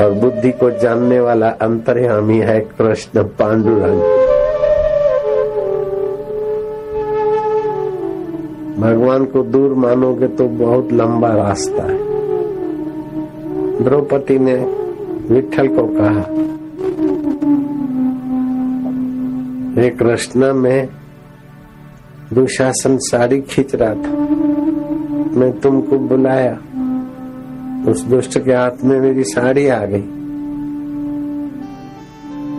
और 0.00 0.12
बुद्धि 0.12 0.50
को 0.50 0.70
जानने 0.70 1.20
वाला 1.20 1.48
अंतर्यामी 1.62 2.38
है 2.38 2.60
कृष्ण 2.78 3.22
पांडुरंग। 3.22 4.00
भगवान 8.80 9.24
को 9.24 9.42
दूर 9.42 9.74
मानोगे 9.74 10.28
तो 10.28 10.44
बहुत 10.44 10.92
लंबा 10.92 11.28
रास्ता 11.28 11.82
है। 11.82 11.98
द्रौपदी 13.84 14.38
ने 14.38 14.54
विठल 15.34 15.68
को 15.68 15.86
कहा 15.86 16.24
कृष्ण, 19.98 20.52
में 20.52 20.88
दुशासन 22.32 22.96
साड़ी 23.00 23.40
खींच 23.40 23.74
रहा 23.74 23.94
था। 23.94 24.21
मैं 25.30 25.60
तुमको 25.60 25.98
बुलाया। 25.98 26.52
उस 27.90 28.02
दुष्ट 28.04 28.38
के 28.38 28.52
हाथ 28.52 28.84
में 28.84 29.00
मेरी 29.00 29.24
साड़ी 29.24 29.66
आ 29.68 29.84
गई। 29.84 30.02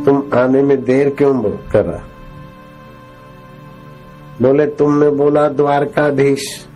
तुम 0.05 0.24
आने 0.34 0.61
में 0.61 0.84
देर 0.84 1.09
क्यों 1.09 1.34
कर 1.72 2.01
बोले, 4.41 4.66
तुमने 4.66 5.09
बोला 5.09 5.47
द्वारकाधीश। 5.49 6.68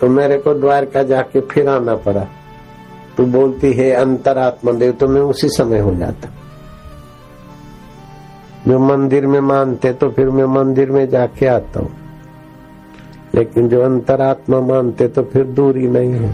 तो 0.00 0.08
मेरे 0.08 0.38
को 0.38 0.54
द्वारका 0.54 1.02
जाके 1.02 1.40
फिर 1.40 1.68
आना 1.68 1.94
पड़ा। 1.96 2.26
तू 3.16 3.24
बोलती, 3.26 3.72
है 3.72 3.90
अंतरात्मा 3.92 4.72
देव 4.72 4.92
तो 4.92 5.08
मैं 5.08 5.20
उसी 5.20 5.48
समय 5.48 5.78
हो 5.78 5.94
जाता। 5.94 6.28
जो 8.68 8.78
मंदिर 8.78 9.26
में 9.26 9.40
मानते 9.40 9.92
तो 9.92 10.10
फिर 10.10 10.30
मैं 10.30 10.44
मंदिर 10.44 10.90
में 10.90 11.08
जाके 11.08 11.46
आता 11.46 11.80
हूँ। 11.80 12.07
लेकिन 13.38 13.68
जो 13.68 13.80
अंतरात्मा 13.80 14.60
मानते 14.60 15.06
तो 15.08 15.22
फिर 15.22 15.44
दूरी 15.44 15.86
नहीं 15.88 16.12
है 16.12 16.30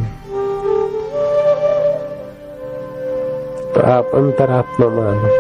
तो 3.73 3.81
आप 3.81 4.11
अंतरात्मा 4.15 4.87
मानो 4.89 5.33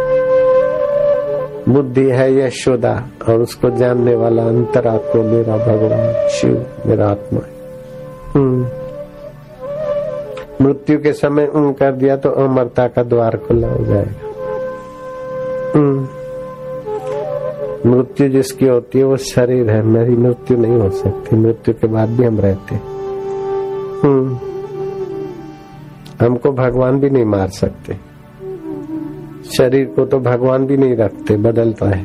बुद्धि 1.68 2.04
है 2.10 2.26
यशोदा, 2.36 2.92
और 3.28 3.40
उसको 3.40 3.70
जानने 3.70 4.14
वाला 4.14 4.42
अंतरात्मा 4.42 5.22
मेरा 5.22 5.56
भगवान, 5.56 6.28
शिव 6.28 6.66
मेरा 6.86 7.08
आत्मा 7.08 7.40
है 7.40 7.52
हम्म। 8.34 8.66
मृत्यु 10.64 10.98
के 10.98 11.12
समय 11.12 11.46
उन 11.46 11.72
कर 11.72 11.92
दिया 11.92 12.16
तो 12.16 12.30
अमरता 12.44 12.86
का 12.88 13.02
द्वार 13.02 13.36
खुला 13.36 13.68
हो 13.68 13.84
जाएगा 13.84 14.32
हम्म। 15.74 16.23
मृत्यु 17.86 18.28
जिसकी 18.28 18.66
होती 18.66 18.98
है, 18.98 19.04
वो 19.04 19.16
शरीर 19.16 19.70
है। 19.70 19.82
मेरी 19.82 20.16
मृत्यु 20.16 20.56
नहीं 20.56 20.76
हो 20.76 20.90
सकती। 20.90 21.36
मृत्यु 21.36 21.74
के 21.74 21.86
बाद 21.86 22.08
भी 22.08 22.24
हम 22.24 22.40
रहते 22.40 22.74
हम्म। 24.04 24.38
हमको 26.26 26.52
भगवान 26.52 27.00
भी 27.00 27.10
नहीं 27.10 27.24
मार 27.24 27.48
सकते। 27.48 27.92
शरीर 29.56 29.84
को 29.84 30.04
तो 30.04 30.18
भगवान 30.18 30.66
भी 30.66 30.76
नहीं 30.76 30.96
रखते, 30.96 31.36
बदलता 31.36 31.86
है। 31.88 32.04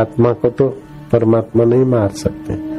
आत्मा 0.00 0.32
को 0.32 0.50
तो 0.50 0.68
परमात्मा 1.12 1.64
नहीं 1.64 1.84
मार 1.84 2.08
सकते। 2.08 2.76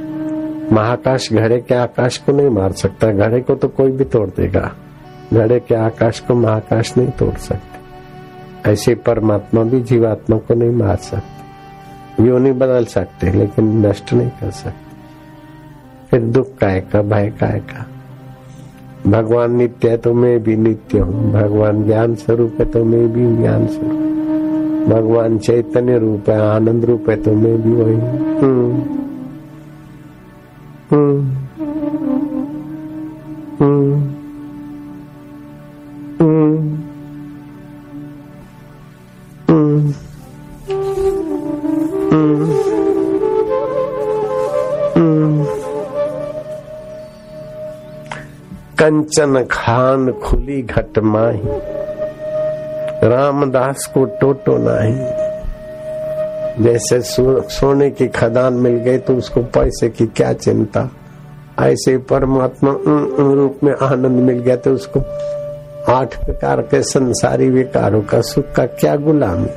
महाकाश 0.76 1.34
घड़े 1.34 1.58
के 1.58 1.76
आकाश 1.76 2.18
को 2.18 2.32
नहीं 2.32 2.50
मार 2.50 2.72
सकता। 2.72 3.12
घड़े 3.12 3.40
को 3.40 3.56
तो 3.56 3.68
कोई 3.68 3.92
भी 3.92 4.04
तोड़ 4.04 4.30
देगा। 4.30 4.72
घड़े 5.34 5.60
के 5.60 5.76
आकाश 5.76 6.20
को 6.20 6.34
महाकाश 6.36 6.98
नहीं 6.98 7.10
तोड़ 7.10 7.34
सकते। 7.34 7.78
ऐसे 8.72 8.96
परमात्मा 8.96 9.64
भी 9.64 9.82
जीवात्मा 9.82 10.38
को 10.38 10.54
नहीं 10.54 10.72
मार 10.72 10.96
सकते। 10.96 11.37
योनि 12.20 12.52
बदल 12.52 12.86
सकते, 12.86 13.32
लेकिन 13.32 13.86
नष्ट 13.86 14.14
नहीं 14.14 14.30
कर 14.40 14.52
सकते। 14.52 14.86
फिर 16.10 16.22
दुख 16.22 16.48
काय 16.60 16.80
का, 16.82 17.02
भय 17.02 17.30
काय 17.40 17.60
का? 17.70 17.86
भगवान 19.08 19.56
नित्य 19.56 19.90
है 19.90 19.98
तो 19.98 20.14
मैं 20.14 20.40
भी 20.44 20.56
नित्य 20.56 21.00
हूँ। 21.00 21.32
भगवान 21.34 21.84
ज्ञान 21.86 22.16
स्वरूप 22.16 22.56
है 22.60 22.66
तो 22.72 22.84
मैं 22.86 23.08
भी 23.14 23.36
ज्ञान 23.38 23.68
स्वरूप 23.68 24.06
भगवान 24.90 25.38
चैतन्य 25.38 25.98
रूप 26.00 26.30
है, 26.30 26.40
आनंद 26.42 26.86
रूप 26.86 27.10
है 27.10 27.16
तो 27.24 27.32
मैं 27.34 27.62
भी 27.62 27.72
वही 27.74 27.96
हम्म। 28.40 28.98
कंचन 48.88 49.44
खान 49.52 50.12
खुली 50.12 50.62
घट 50.62 51.00
माही। 51.00 51.42
रामदास 53.04 53.86
को 53.94 54.06
टोटो 54.06 54.58
नहीं। 54.60 54.96
जैसे 56.66 57.02
सोने 57.56 57.90
की 57.90 58.08
खदान 58.08 58.54
मिल 58.54 58.74
गई 58.74 58.98
तो 58.98 59.16
उसको 59.16 59.42
पैसे 59.42 59.90
की 59.90 60.06
क्या 60.06 60.34
चिंता। 60.34 60.90
ऐसे 61.60 61.98
परमात्मा 61.98 62.72
रूप 63.34 63.60
में 63.64 63.74
आनंद 63.82 64.22
मिल 64.22 64.40
गया 64.40 64.56
तो 64.56 64.74
उसको 64.74 65.00
आठ 65.92 66.26
प्रकार 66.26 66.62
के 66.62 66.82
संसारी 66.84 67.50
विकारों 67.50 68.02
का, 68.02 68.22
सुख 68.22 68.52
का 68.52 68.66
क्या 68.66 68.96
गुलामी। 68.96 69.50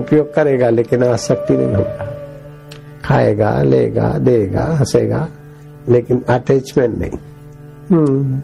उपयोग 0.00 0.34
करेगा 0.34 0.70
लेकिन 0.70 1.04
आसक्ति 1.04 1.56
नहीं 1.56 1.74
होगा। 1.74 2.10
खाएगा, 3.04 3.62
लेगा, 3.62 4.08
देगा, 4.18 4.64
हंसेगा, 4.64 5.28
लेकिन 5.88 6.24
अटैचमेंट 6.28 6.98
नहीं। 6.98 7.10
हम्म। 7.90 8.42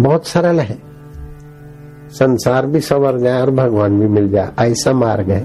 बहुत 0.00 0.26
सरल 0.26 0.60
है 0.60 0.78
संसार 2.10 2.66
भी 2.66 2.80
सवर 2.80 3.18
जाए 3.18 3.40
और 3.40 3.50
भगवान 3.50 4.00
भी 4.00 4.06
मिल 4.06 4.28
जाए, 4.28 4.52
ऐसा 4.60 4.92
मार्ग 4.92 5.30
है 5.30 5.42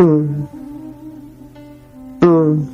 हम्म। 0.00 0.44
हम्म। 2.22 2.66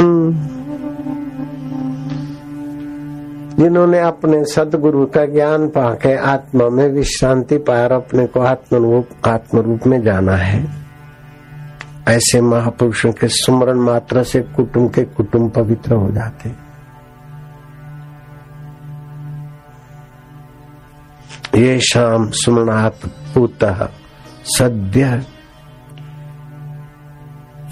हम्म। 0.00 0.46
जिन्होंने 3.56 4.00
अपने 4.00 4.44
सदगुरु 4.44 5.06
का 5.06 5.24
ज्ञान 5.26 5.68
पाके 5.68 6.14
आत्मा 6.14 6.68
में 6.68 6.88
विश्रांति 6.88 7.58
पाया 7.58 7.84
और 7.84 7.92
अपने 7.92 8.26
को 8.26 8.40
आत्म 8.40 8.76
रूप 8.76 9.26
आत्म 9.26 9.58
रूप 9.58 9.86
में 9.86 10.02
जाना 10.02 10.36
है 10.36 10.66
ऐसे 12.08 12.40
महापुरुषों 12.40 13.12
के 13.12 13.28
सुमरण 13.28 13.78
मात्रा 13.78 14.22
से 14.22 14.40
कुटुंब 14.56 14.90
के 14.90 15.04
कुटुंब 15.04 15.50
पवित्र 15.50 15.94
हो 15.94 16.10
जाते 16.10 16.67
ये 21.54 21.80
शाम 21.80 22.30
सुमनात् 22.30 23.34
पुत। 23.34 23.58
सद्य 24.44 25.22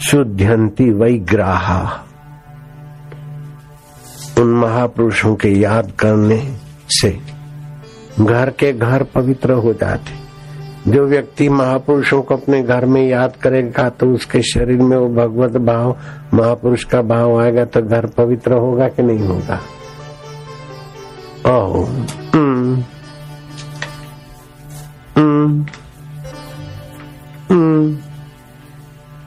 शुद्ध्यंती 0.01 0.91
वैग्राहा। 0.91 2.05
उन 4.39 4.49
महापुरुषों 4.49 5.35
के 5.35 5.49
याद 5.49 5.93
करने 5.99 6.57
से 6.89 7.18
घर 8.20 8.51
के 8.51 8.72
घर 8.72 9.03
पवित्र 9.03 9.53
हो 9.53 9.72
जाते। 9.72 10.27
जो 10.91 11.07
व्यक्ति 11.07 11.49
महापुरुषों 11.49 12.22
को 12.22 12.37
अपने 12.37 12.62
घर 12.62 12.85
में 12.85 13.09
याद 13.09 13.37
करेगा 13.37 13.89
तो 13.89 14.07
उसके 14.14 14.43
शरीर 14.43 14.79
में 14.79 14.97
वो 14.97 15.09
भगवत 15.09 15.57
भाव 15.57 15.97
महापुरुष 16.35 16.85
का 16.85 17.03
भाव 17.03 17.41
आएगा 17.41 17.64
तो 17.64 17.83
घर 17.83 18.07
पवित्र 18.07 18.53
होगा 18.53 18.89
कि 18.89 19.03
नहीं 19.03 19.18
होगा? 19.18 19.61
ओ 21.47 21.85
हम्म, 21.85 22.05
हम्म। 22.35 22.55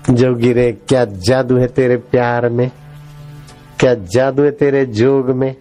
जोगी 0.10 0.54
रे 0.54 0.72
क्या 0.72 1.06
जादू 1.06 1.58
है 1.58 1.68
तेरे 1.68 1.98
प्यार 1.98 2.50
में? 2.50 2.72
क्या 3.80 3.94
जादू 3.94 4.44
है 4.44 4.52
तेरे 4.52 4.86
जोग 4.86 5.30
में? 5.30 5.56